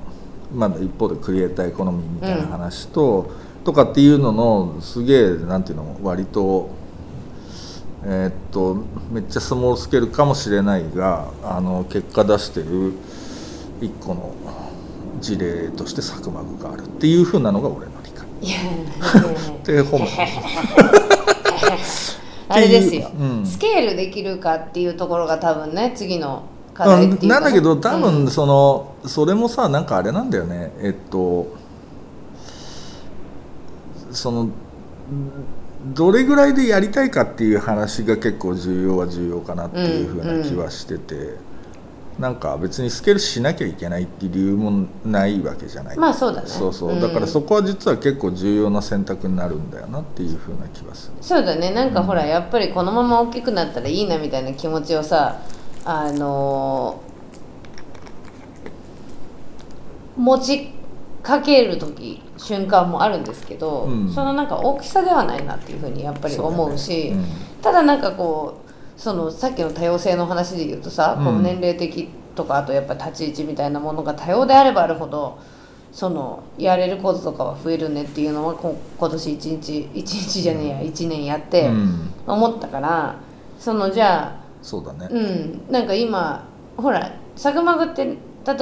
[0.56, 3.30] まだ一方でクリエイターエコノミーみたいな話と、
[3.66, 6.70] とかっていうののすげえなんていうの割と。
[8.04, 12.94] えーっとめっちゃスモールスケールかもしれないがあの結果出してる
[13.82, 14.34] 一個の
[15.20, 18.28] 事例としてサクマグがあるっていうふうなのが俺の理解。
[22.50, 26.44] あれですよ、うんスケールできるかっていうところが多分ね次の
[26.74, 30.72] 課題っていうかね、なんだけど多う分んその、それもさなんかあれなんだよね。
[30.80, 31.48] えっと
[34.12, 34.48] その
[35.94, 41.36] どれぐらいでやりたいかっていう話が結構重要は重要かなっていうふうな気はしてて、
[42.20, 46.48] なんか別にスケールしなきゃいけないっていう理由もないわけじゃない、まあそうだね。
[46.48, 46.92] そうそう。
[46.92, 47.02] うん。
[47.02, 51.18] だからそこは実は結構重要な選択になるんだよなっていうふうな気はする。
[51.22, 51.72] そうだね。
[51.72, 55.42] なんかほらやっぱりこのまま大きくなったらいいなみたいな気持ちをさ
[55.86, 57.08] あのー
[60.18, 60.72] 持ち
[61.22, 64.10] かける時瞬間もあるんですけど、うん。
[64.10, 67.28] そのなんか大きさではないなっていうふうにやっぱり思うしそうだよね
[67.62, 71.26] ただなんかこうそのさっきの多様性の話で言うとさ、うん。
[71.26, 75.40] こう年齢的とかあとやっぱ立ち位置みたいなものが多様であればあるほど
[75.92, 82.14] そのやれることとかは増えるねっていうのはこ今年一日一日じゃねえや1年やってうん。
[82.28, 83.16] 思ったから、
[83.58, 85.20] そのじゃあそうだね、う
[85.70, 85.72] ん。
[85.72, 88.18] なんか今ほらサグマグって例え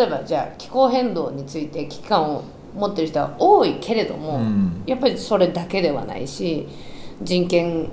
[0.08, 2.44] ばじゃあ気候変動について危機感を
[2.76, 4.84] 持ってる人は多いけれども、うん。
[4.86, 6.68] やっぱりそれだけではないし
[7.22, 7.90] 人権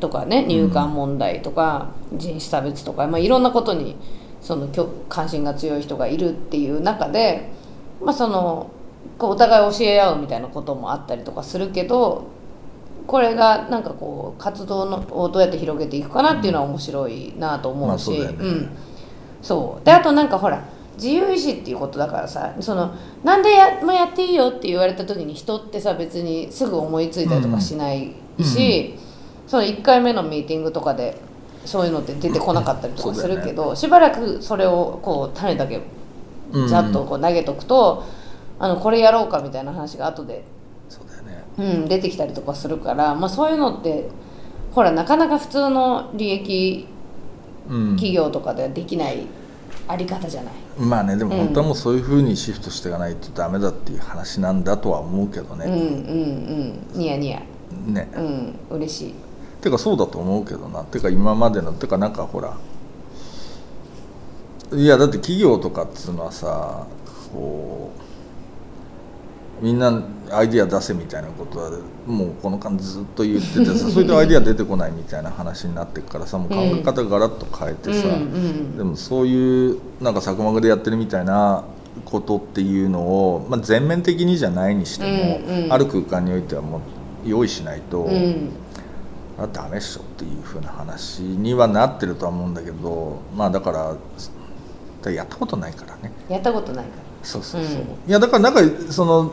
[0.00, 3.96] とかね入管問題とか、人種差別とか、まあ、いろんなことに
[4.40, 7.50] そのきょ関心が強い人がいるっていう中で、
[8.02, 8.70] まあ、その
[9.18, 12.26] こうお互い教え合うみたいなこともあったりとかするけど
[13.06, 18.50] これがなんかこう活動のをどうやって広げていくかなっていうのは面白いなと思うし、まあそうだよね。
[18.50, 18.70] ん、
[19.42, 19.84] そう。
[19.84, 20.64] であとなんかほら
[20.96, 28.94] 自由意志っていうことだからさそのなんでや,、まあ、やっていいよって言われた時に人ってさ別にすぐ思いついたりとかしないし、
[29.46, 31.16] その1回目のミーティングとかで
[31.64, 35.80] そういうのって出てこなかったりとかするけど、しばらくそれをこう種だけ
[36.52, 38.04] うんざっとこう投げとくと、
[38.58, 40.44] あのこれやろうかみたいな話が後で、
[40.88, 41.44] そうだよね。
[41.58, 44.08] うん、出てきたりとかするから、まあ、そういうのって
[44.72, 46.86] ほらなかなか普通の利益
[47.66, 47.90] うん。
[47.92, 49.26] 企業とかではできない
[49.88, 50.54] あり方じゃない？
[50.78, 55.76] まあねでもうん本当はもうそういうふうにシフトしていかないとダメだっていう話なんだとは思うけどうんね、うんう
[56.96, 57.00] ん。
[57.00, 57.42] ニヤニヤ。
[57.86, 59.14] ね、うん嬉しい。
[59.62, 60.84] てかそうだと思うけどな。
[60.84, 62.56] てか今までのてかなんかほら
[64.72, 66.86] いやだって企業とかっつうのはさ
[67.32, 68.03] こう
[69.60, 71.70] みんなアイディア出せみたいなことは
[72.06, 78.08] もうこの間ずっと言っててさ それでアイディア出てこないみたいな話になってくからさもう考え方ガラッと変えてさ、
[78.76, 81.64] でもそういうなんか作幕でやってるみたいな
[82.04, 85.72] ことっていうのを、まあ、全面的にじゃないにしても、うんうん。
[85.72, 88.50] ある空間においてはもう用意しないと、うん。
[89.38, 93.96] あダメっしょっていう風な話にはなってるとは思うんだけどまあだか
[95.02, 96.12] らやったことないからね。
[96.28, 96.92] やったことないか
[97.22, 97.84] そうそうそう、うん。
[97.84, 99.32] いやだからなんかその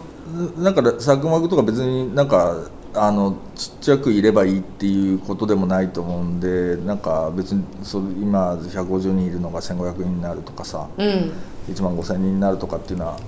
[0.57, 11.31] なんか作幕とか別になんかあのちっちゃくいればいいっていうことでもないと思うんでなんか別にそ今150人いるのが1500人になるとかさうん
[11.69, 13.19] 1万5000人になるとかっていうのは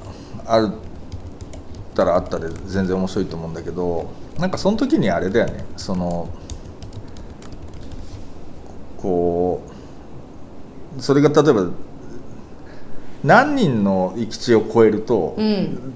[0.45, 0.69] ある
[1.93, 6.29] ったらあったで全然面白いと思うんだけどなんかその時にあれだよねその
[8.97, 9.61] こ
[10.97, 11.69] うそれが例えば
[13.23, 15.93] 何人の域地を超えるとうん。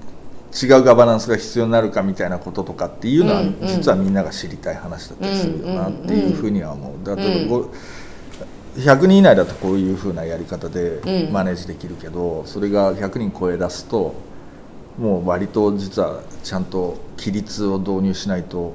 [0.60, 7.06] 違うガバナンスが必要になるかみたいなこととかっていうのは実はみんなが知りたい話だったりするよなっていうふうには思う。
[7.06, 7.70] だってうんご
[8.76, 11.32] 100人以内だとこういうふうなやり方でうん。
[11.32, 14.14] マネージできるけどそれが100人超え出すと
[14.98, 18.74] もう割と実はちゃんと規律を導入しないと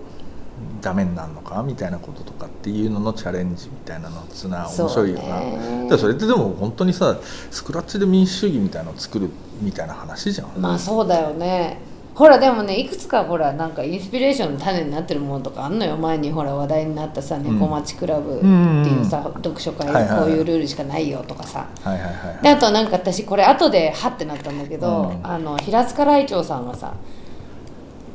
[0.82, 5.90] ダメになるのかみたいなこととかっていうののチャレンジみたいなのっつうのは面白いよな。
[5.90, 7.18] そそれってでも本当にさ
[7.52, 9.30] スクラッチで民主主義みたいなのを作る
[9.62, 10.48] みたいな話じゃん。
[10.58, 11.78] まあそうだよね。
[12.16, 15.98] ほらでもねいくつかほらなんかインスピレーションの種になってるものとかあんのよ。
[15.98, 22.10] 前にほら話題になったさ「猫町クラブ」っていうさ、読書会こういうルールしかないよとかさ、はいはいは
[22.40, 25.28] いであとなんか私これ後でハッてなったんだけど、うん。
[25.28, 26.94] あの平塚来長さんがさ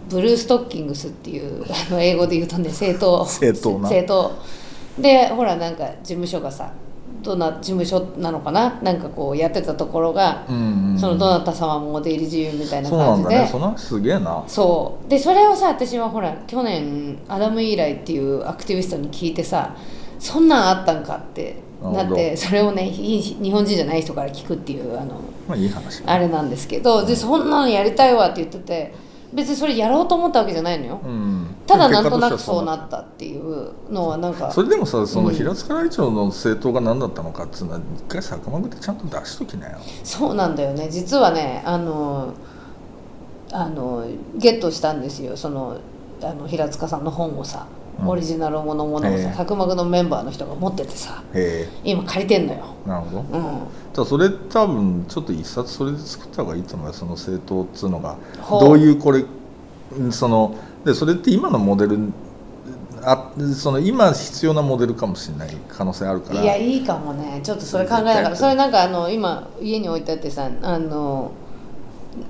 [0.09, 3.83] ブルーストッキングスっていうあの英語で言うとね政党政党な。
[3.85, 4.33] 政党
[5.01, 6.73] でほらなんか事務所がさ
[7.23, 8.81] どな事務所なのかな？
[8.81, 10.93] なんかこうやってたところが、うんうん。
[10.93, 14.45] うんそのどなた様も出入り自由みたいなそうなんだ感じでねそすげえな。
[14.47, 15.09] そう。
[15.09, 19.77] でそれをさ私はほら去年アダム・イーライっていうアクティビストに聞いてさ
[20.19, 28.95] そんなんあったんかってなってそれをねひ日本人じゃない人から聞くっていうあのまあいい話あれなんですけどでそんなのやりたいわって言ってて
[29.33, 31.01] 別にそれやろうと思ったわけじゃないのよ。
[31.05, 31.47] うん。
[31.67, 34.51] ただなんとなくそうなったっていうのはなんか。
[34.51, 39.79] それでもさそのうん平塚来長の政党が何だったのかっつうのは一回坂間でちゃんと出しときなよ。
[40.05, 40.89] そうなんだよね。
[40.91, 42.33] 実はねあの
[43.53, 44.07] あの
[44.37, 45.37] ゲットしたんですよ。
[45.37, 45.79] その
[46.23, 49.37] あの平塚さんの本をさ、うんオリジナルものものをさええ。
[49.37, 53.21] 角膜のメンバーの人が持っててさへ今借りてんのよ、えなるほど。
[53.21, 53.59] うん、
[53.93, 58.17] ただそれ多分ちょっと一冊それで作った方がいいと思うよその政党っつうのが。
[58.51, 59.25] どういうこれ
[59.99, 61.99] うんそのでそれって今のモデル
[63.03, 66.43] あその今必要なモデルかもしれない可能性あるから。
[66.43, 67.41] いやいいかもね。
[67.43, 68.37] ちょっとそれ考えながら。
[68.37, 71.33] それなんかあの今家に置いてあってさあの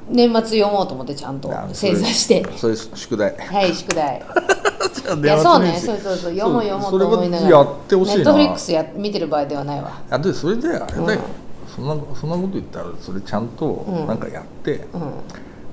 [0.09, 2.47] 年末読もうと思ってちゃんと正座して。
[2.57, 3.37] それ宿題。
[3.37, 4.23] はい宿題。
[5.17, 5.79] いいやそうね。
[5.79, 6.35] そうそうそう。
[6.35, 7.57] 読もう読もうと思いながら。
[7.59, 8.17] やってほしいな。
[8.17, 10.03] ネットフリックスや見てる場合ではないわ。
[10.11, 11.75] あでそれであれだよ、うん。
[11.75, 14.07] そんなそんなこと言ったらそれちゃんとうん。
[14.07, 14.81] なんかやって、う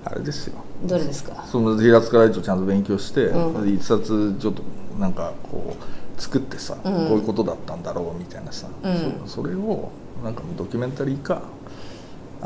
[0.05, 0.55] あれですよ。
[0.83, 1.45] んどれですか？
[1.51, 3.67] その平塚ライトちゃんと勉強して、うん。
[3.67, 4.61] 一冊ちょっと
[4.99, 6.93] なんかこう作ってさ、うん。
[7.07, 8.67] こういうことだったんだろうみたいなさ、
[9.25, 9.89] それを
[10.23, 11.41] なんかドキュメンタリーか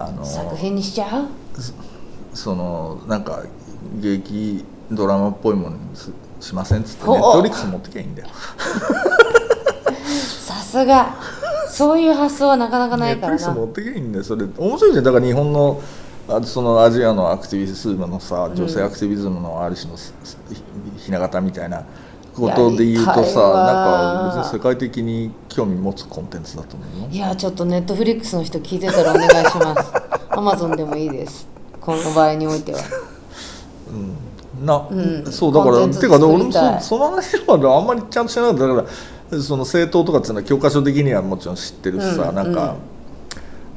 [0.01, 1.27] あの作品にしちゃう？
[2.33, 3.43] そのなんか
[3.99, 6.09] 劇ドラマっぽいものにし
[6.47, 8.29] しませんっつってネットフリックス持ってきゃいいんだよ。
[10.45, 11.15] さすが。
[11.71, 13.37] そういう発想はなかなかないからな。
[13.37, 14.45] ネットフリックス持ってきゃいいんだよそれ。
[14.57, 15.03] 面白いじゃん。
[15.05, 15.81] だから日本の
[16.27, 20.13] あそのアジアのアクティビズムのさ女性アクティビズムのある種のす
[20.51, 20.63] ひ
[21.05, 21.83] ひな形みたいな
[22.39, 29.91] ことで言うとさわなんか別に世界的に興味持つコンテンツだと思うよいやちょっとネットフリックスの人聞いてたらお願いします。
[30.29, 31.47] アマゾンでもいいです。
[31.81, 32.79] この場合においては。
[34.63, 35.31] な、うん。
[35.31, 38.87] そうだからてか俺もそその話はあんまりちゃんと知らなかっただか
[39.31, 42.35] らその政党とかっていうのは教科書的にはもちろん知ってるしさ、うん。
[42.35, 42.75] なんか、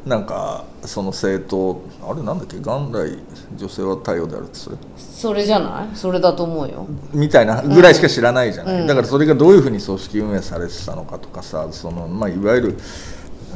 [0.04, 1.80] なんかその政党
[2.10, 2.56] あれなんだっけ？
[2.56, 3.18] 元来
[3.56, 4.76] 女性は太陽であるってそれ？
[4.96, 5.96] それじゃない？
[5.96, 6.88] それだと思うよ。
[7.12, 8.86] みたいなぐらいしか知らないじゃない、うん。
[8.88, 12.78] だからそれがどういうふうに組織運営されてたのかとかさその、まあ、いわゆる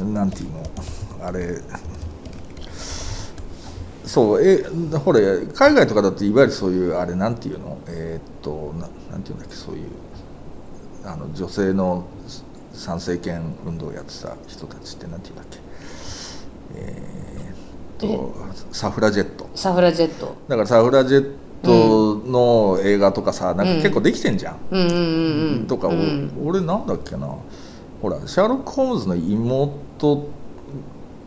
[0.05, 0.63] なんていうの？
[1.25, 1.57] あれ
[4.05, 4.63] そうえ
[4.99, 5.19] ほら
[5.53, 7.77] 海外とかだっていわゆるそういうあれなんていうの？
[7.87, 9.53] えーっとななんていうんだっけ？
[9.53, 9.89] そういう
[11.03, 12.05] あの女性の
[12.71, 15.66] 参政権運動をやってた人たちってなんていうんだっけ？
[16.77, 18.33] えーっと
[18.71, 19.49] サフラジェット。
[19.55, 20.35] サフラジェット。
[20.47, 21.31] だからサフラジェッ
[21.63, 25.67] トの映画とかさ、なんか結構できてんじゃん、うんうんうんうん。
[25.67, 26.31] とか、おうん。
[26.45, 27.27] 俺なんだっけな。
[28.01, 30.27] ほらシャーロック・ホームズの妹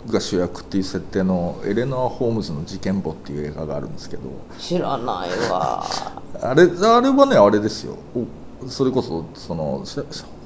[0.09, 4.23] が主役っていう設定のエレノア・ホームズの事件簿っていう映画があるんですけど。
[4.59, 5.85] 知らないわ。
[6.41, 7.97] あれあれはねあれですよ。
[8.15, 8.25] お
[8.69, 9.83] それこそその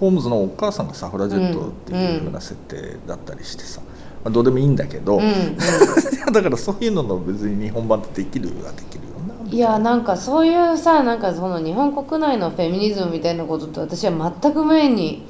[0.01, 3.81] ホームズのお母さんがサフラジェットっていう風な設定だったりしてさ、
[4.25, 5.57] まあ、どうでもいいんだけど、うんうん。
[6.33, 15.27] だからそういうのの別に日本版ってできるはできるよないやなんかそういうさなんかその日本国内のフェミニズムみたいなことって私は全く前に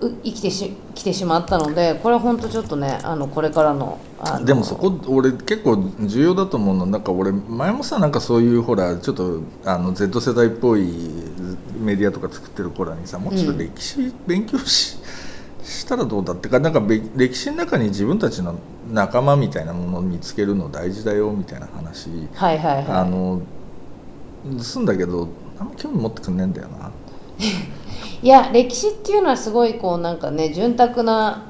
[0.00, 3.98] う生きてし来てしまったのでこれは本当ちょっとねあのこれからの
[4.44, 10.86] でもそこ俺結構重要だと思うのなんか俺前もさなんかそういうほらちょっとあの Z 世代っぽい
[11.78, 14.98] メディアとか作ってる頃にさもうちょっと歴史勉強し,、
[15.66, 18.54] したらどうだってかなんかべ歴史の中に自分たちの
[18.92, 22.86] 仲間みたいなものを見つけるの大事だよみたいな話、はいはいはい。
[22.86, 23.42] あの
[24.60, 26.90] すんだけどあんま興味持ってくんねえんだよな。
[28.22, 31.42] いや歴史っていうのはすごいこうなんかね潤沢な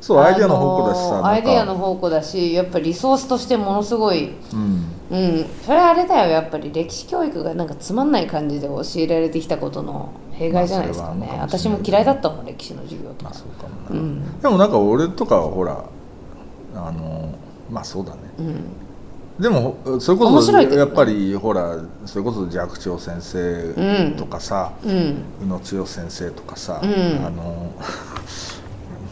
[0.00, 5.46] そうアイデアの宝庫だしさ、アイデアの宝庫だしやっぱりリソースとしてものすごいうんうん。
[5.62, 6.70] それはあれだよやっぱり。
[6.72, 11.78] 歴史教育がなんかつまんない感じで教えられてきたことの弊害じゃないですかね,、まあかもしれない。
[11.78, 13.22] 私も嫌いだったもん歴史の授業とか。
[13.24, 14.40] まあそうかもな、うん。
[14.40, 15.84] でもなんか俺とかはほら
[16.74, 17.30] あの
[17.70, 18.18] まあそうだね。
[18.38, 19.42] うん。
[19.42, 20.80] でもそれこそ面白いけどね。
[20.80, 21.76] やっぱりほら
[22.06, 25.24] それこそ寂聴先生とかさ、うん。
[25.42, 27.26] 宇野千代先生とかさ、うん。
[27.26, 27.70] あの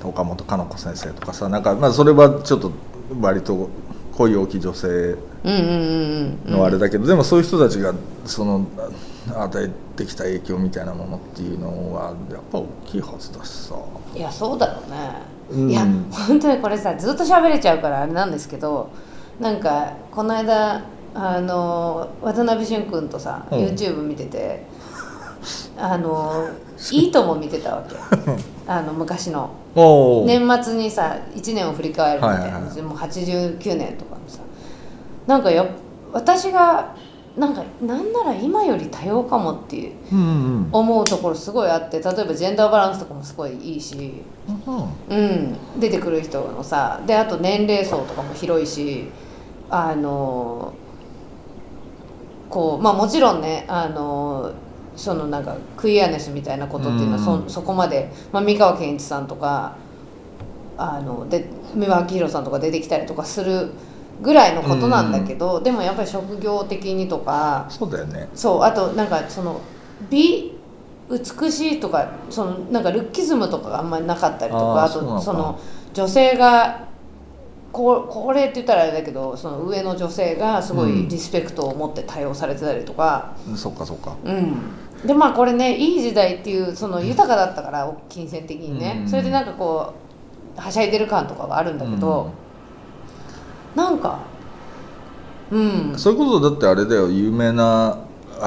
[0.02, 2.72] 岡本かの子先生とかさなんかまあそれはちょっと
[3.20, 3.70] 割と
[4.16, 7.92] 恋多き女性のあれだけど、でもそういう人たちが
[8.24, 8.66] その
[9.36, 13.74] 与えてきた影響みたいなものっていうのはやっぱ大きいはずだしさ。
[14.14, 15.10] いやそうだろうね、
[15.50, 15.70] うん。
[15.70, 18.90] いや本当にこれさずっと喋れちゃうからあれなんですけど
[19.40, 20.84] なんかこの間
[21.14, 23.58] あの渡辺俊君とさ、うん。
[23.58, 24.66] YouTube 見てて
[25.76, 26.48] あの
[26.92, 27.96] いいとも見てたわけ。
[28.66, 32.82] あの昔の年末にさ1年を振り返るみたいな、はいはいはい。
[32.82, 34.40] もう89年とかのさ
[35.26, 35.66] なんかや
[36.12, 36.94] 私が
[37.36, 39.94] なんかなんなら今より多様かもっていう
[40.70, 49.08] 思うところすごいあって例えばジェンダーバランスとかもすごいいいし、うんうん、出てくる人のさであと年齢層とかも広いし
[49.68, 50.74] あの
[52.48, 54.52] こうまあもちろんねあの
[54.96, 57.50] そのなんかクイアネスみたいなことっていうのはそ,、うん。
[57.50, 59.76] そこまで、まあ、三河健一さんとか
[60.76, 63.70] あので三輪明宏さんとか出てきたりとかする
[64.22, 68.28] ぐらいのことなんだけど、でもやっぱり職業的にとかそうだよね。
[68.34, 69.60] そうあとなんかその
[70.10, 70.52] 美
[71.10, 75.58] 美しいとかそのなんかルッキズムとかがあんまりなかったりとかあとその
[75.92, 76.88] 女性が
[77.72, 84.16] こ高齢って言ったらあれだけどその上の女性がすごいリスペクトを持って対応されてたりとか、そっかそっか。
[84.24, 84.56] うん
[85.04, 89.08] でまあこれねいい時代っていうその豊かだったから金銭的にね、うん。
[89.08, 89.94] それでなんかこ
[90.56, 92.32] うはしゃいでる感とかはあるんだけど、
[93.74, 94.20] なんか
[95.50, 95.92] うん。
[95.96, 97.98] それこそだってあれだよ有名な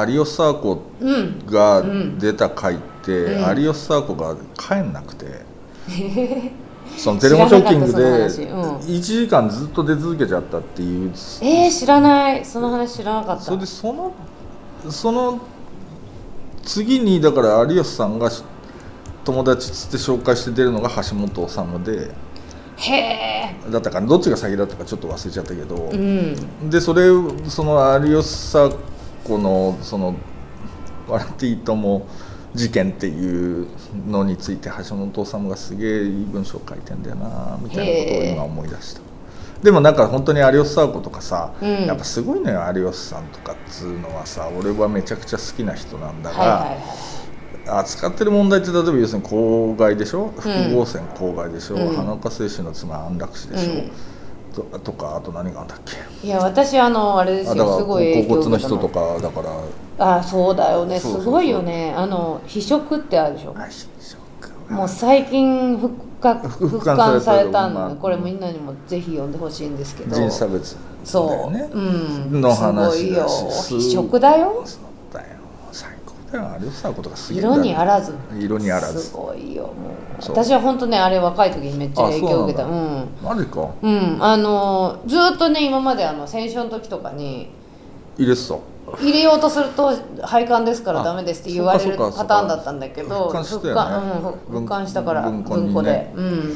[0.08, 1.46] 有吉佐和子うん。
[1.46, 1.84] が
[2.18, 3.64] 出た回って、うん。
[3.64, 5.26] 有吉佐和子が帰んなくて、
[6.98, 8.42] そのテレモショッキングでその話。
[8.44, 8.78] うん。
[8.80, 11.12] 1時間ずっと出続けちゃったっていう。
[11.42, 12.44] えー、知らない。
[12.44, 13.44] その話知らなかった。
[13.44, 14.12] それでその
[14.90, 15.40] その
[16.68, 18.30] 次にだから有吉さんが
[19.24, 22.12] 友達つって紹介して出るのが橋本治で
[22.76, 23.56] へえ。
[23.72, 26.70] だったかなどっちが先だったかちょっと忘れちゃったけど、うん。
[26.70, 27.08] でそれ
[27.50, 28.72] その有吉佐和
[29.24, 30.16] 子のその
[31.08, 32.06] 「笑っていいとも」
[32.54, 33.68] 事件っていう
[34.08, 39.07] のについて橋本治がすげえいい文章を書いてんだよなみたいなことを今思い出した
[39.64, 41.86] でもなんか本当に有吉佐和子とかさ、うん。
[41.86, 46.80] やっぱすごいのよ有吉さんとかっつうのはさ俺はめちゃくちゃ好きな人なんだが、はいはいはい。
[47.80, 50.28] 扱ってる問題って例えば要するに公害でしょ？
[50.38, 51.96] 複合船公害でしょ、うん。
[51.96, 56.28] 花岡清舟の妻安楽死でしょ、ととかあと何があんだっけ？
[56.28, 60.18] いや私あのあれですよすごい骨の人とかだから。
[60.18, 61.00] あそうだよね。
[61.00, 61.94] すごいよね。
[61.98, 63.56] あの非食ってあるでしょ？
[63.58, 65.78] あそうかもう最近
[66.20, 67.90] 復活復復刊されたんで、まあ。
[67.92, 70.16] これみんなにもぜひ読んでほしいんですけど。
[70.16, 70.74] 人差別。
[70.74, 72.42] だそう、うん。
[72.42, 73.36] の話だし。
[73.36, 73.52] すごいよ。
[73.52, 74.62] す非食だよ。
[74.66, 75.28] そうだよ。
[75.72, 76.58] 最高だよ。
[76.60, 77.42] 有吉さことがすげえ。
[77.44, 78.14] 色にあらず。
[78.40, 79.00] 色にあらず。
[79.00, 79.74] すごいよもう。
[80.20, 82.66] 私は本当ねあれ若い時にめっちゃ影響を受けた。
[82.66, 83.08] うん。
[83.24, 83.70] マジか。
[83.82, 84.18] うん。
[84.20, 87.50] あのずっとね今まであの戦勝の時とかに
[88.18, 88.56] 入れてた
[88.96, 96.12] 入れようとすると廃刊ですからあダメですって言われるパターンだったんだけど復刊したから文文庫で。
[96.16, 96.54] うん。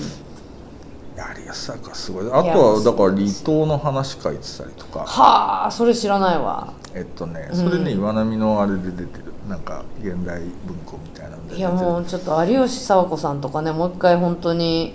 [1.13, 2.25] 有吉さんがすごい。
[2.27, 4.99] あとはだから離島の話書いてたりとか。
[4.99, 6.73] はあそれ知らないわ。
[6.95, 7.55] えっとねうん。
[7.55, 14.93] それね岩波のあれで出てるなんか現代文庫みたいなのでいやもうちょっと有吉佐和子さんとかねもう一回本当に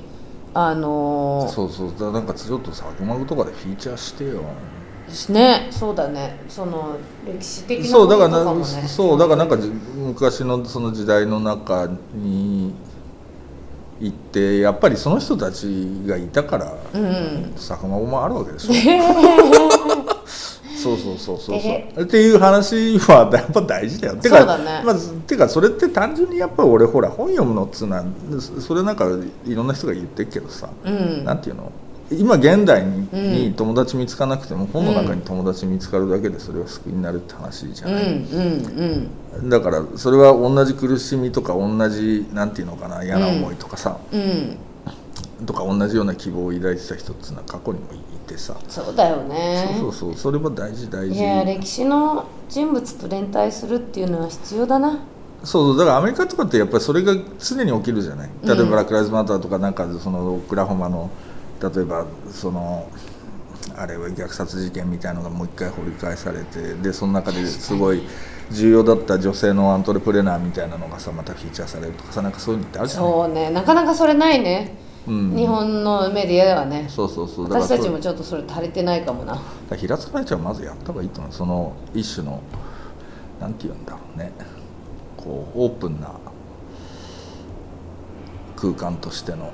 [0.55, 4.41] あのそうそうだなんかちょっとさ「マグとかでフィーチャーしてよ。
[4.41, 4.76] ー
[5.33, 5.69] ね。
[5.71, 6.39] そうだね。
[6.49, 6.97] その
[7.27, 8.89] 歴史的なそうだからなこととかもね。
[8.89, 12.75] そうだからなんかじ昔のその時代の中に
[14.01, 15.67] 行ってやっぱりその人たち
[16.07, 17.53] がいたからうんうん。
[17.57, 18.73] 坂間もあるわけでしょ。
[20.77, 22.03] そうそうそうそうそう。
[22.03, 24.17] っていう話は やっぱ大事だよ。
[24.17, 24.83] てかそうだね。
[24.85, 28.05] まずてかそれって単純にやっぱり俺ほら本読むのっつうのは
[28.61, 29.07] それなんか
[29.47, 31.25] いろんな人が言ってるけどさ、うん。
[31.25, 31.73] なんていうの？
[32.11, 38.25] 今現代に,、友達見つかなくても本の中に友達見つかるだけでそれは救いになるって話じゃない、
[39.45, 43.99] だからそれは同じ苦しみとか同じなんていうのかな嫌な思いとかさ、
[45.45, 47.99] とか同じような希望を抱いてた人っていうのは過去にもい
[48.29, 49.77] てさ、そうだよね。
[49.81, 50.15] そうそうそう。
[50.17, 51.19] それは大事大事。
[51.19, 55.01] いや歴史の人物と連帯するっていうのは必要だな。
[55.43, 55.79] そうそう。
[55.79, 58.31] だからアメリカとかってやっぱりそれが常に起きるじゃない。
[58.45, 61.11] 例えばうんブラック・ライズ・マターとかなんかそのオクラホマの
[61.75, 62.89] 例えばその
[63.77, 68.03] あれは虐殺事件みたいのがもう一回掘り返されてでその中ですごい
[68.51, 73.11] 重要だった女性のアントレプレナーみたいなのがさまたフィーチャーされるとかさなんかそういうのってあるじゃない？
[73.11, 73.51] そうね。
[73.51, 75.37] なかなかそれないね、うん。
[75.37, 76.87] 日本のメディアではね。
[76.89, 77.49] そうそうそう。
[77.49, 79.43] だからそれ私たちもちょっとそれ足りてないかもな。
[79.69, 81.33] だ平塚大ちゃんはまずやった方がいいと思う。
[81.33, 82.41] その一種の
[83.41, 84.33] なんて言うんだろうね。
[85.17, 86.13] こうオープンな
[88.55, 89.53] 空間としての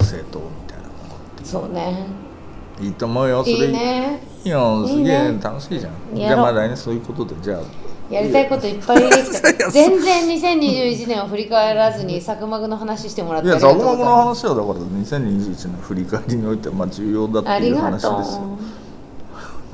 [0.00, 0.50] 政党の
[1.44, 2.06] そうね。
[2.80, 3.42] いいと思うよ。
[3.42, 3.72] それいい。
[3.72, 5.92] ねいいよすげえ楽しいじゃん。
[6.14, 7.34] じゃあまあ来年そういうことで。
[7.42, 7.60] じゃあ。
[8.10, 9.52] やりたいこといっぱいできた。
[9.70, 18.12] 全然2021年を振り返らずにサクマグの話してもらっいやてありがザグマグの話はだから2021年の振り返りにおいてはまあ重要だっていう話ですよ。
[18.14, 18.78] う。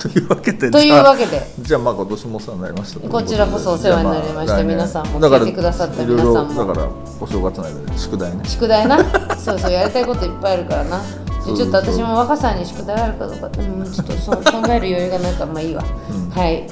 [0.02, 1.46] というわけでというじゃあわけで。
[1.60, 3.08] じゃあまあ今年もお世話になりました。
[3.08, 4.46] こちらこそお世話になりました。
[4.46, 6.66] じゃあ皆さんも聞いてくださった皆さんも。
[6.66, 6.88] だから
[7.20, 8.40] お正月の間で宿題ね。
[8.44, 8.98] 宿題な。
[9.38, 11.00] そうそうやりたいこといっぱいあるからな
[11.44, 16.30] ちょっと私も若さんに宿題あるかどうかうんちょっとそ考える余裕がないからまあいいわ、うん。
[16.30, 16.66] はい。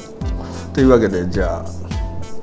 [0.73, 1.65] というわけでじゃあ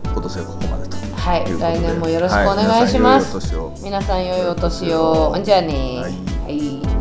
[0.06, 0.98] 今年はここまでと。
[1.16, 1.60] はい。
[1.60, 3.38] 来年もよろしくお願いします、
[3.84, 5.38] 皆さん良いお年を。
[5.44, 6.54] じゃあねはい。
[6.58, 6.99] はい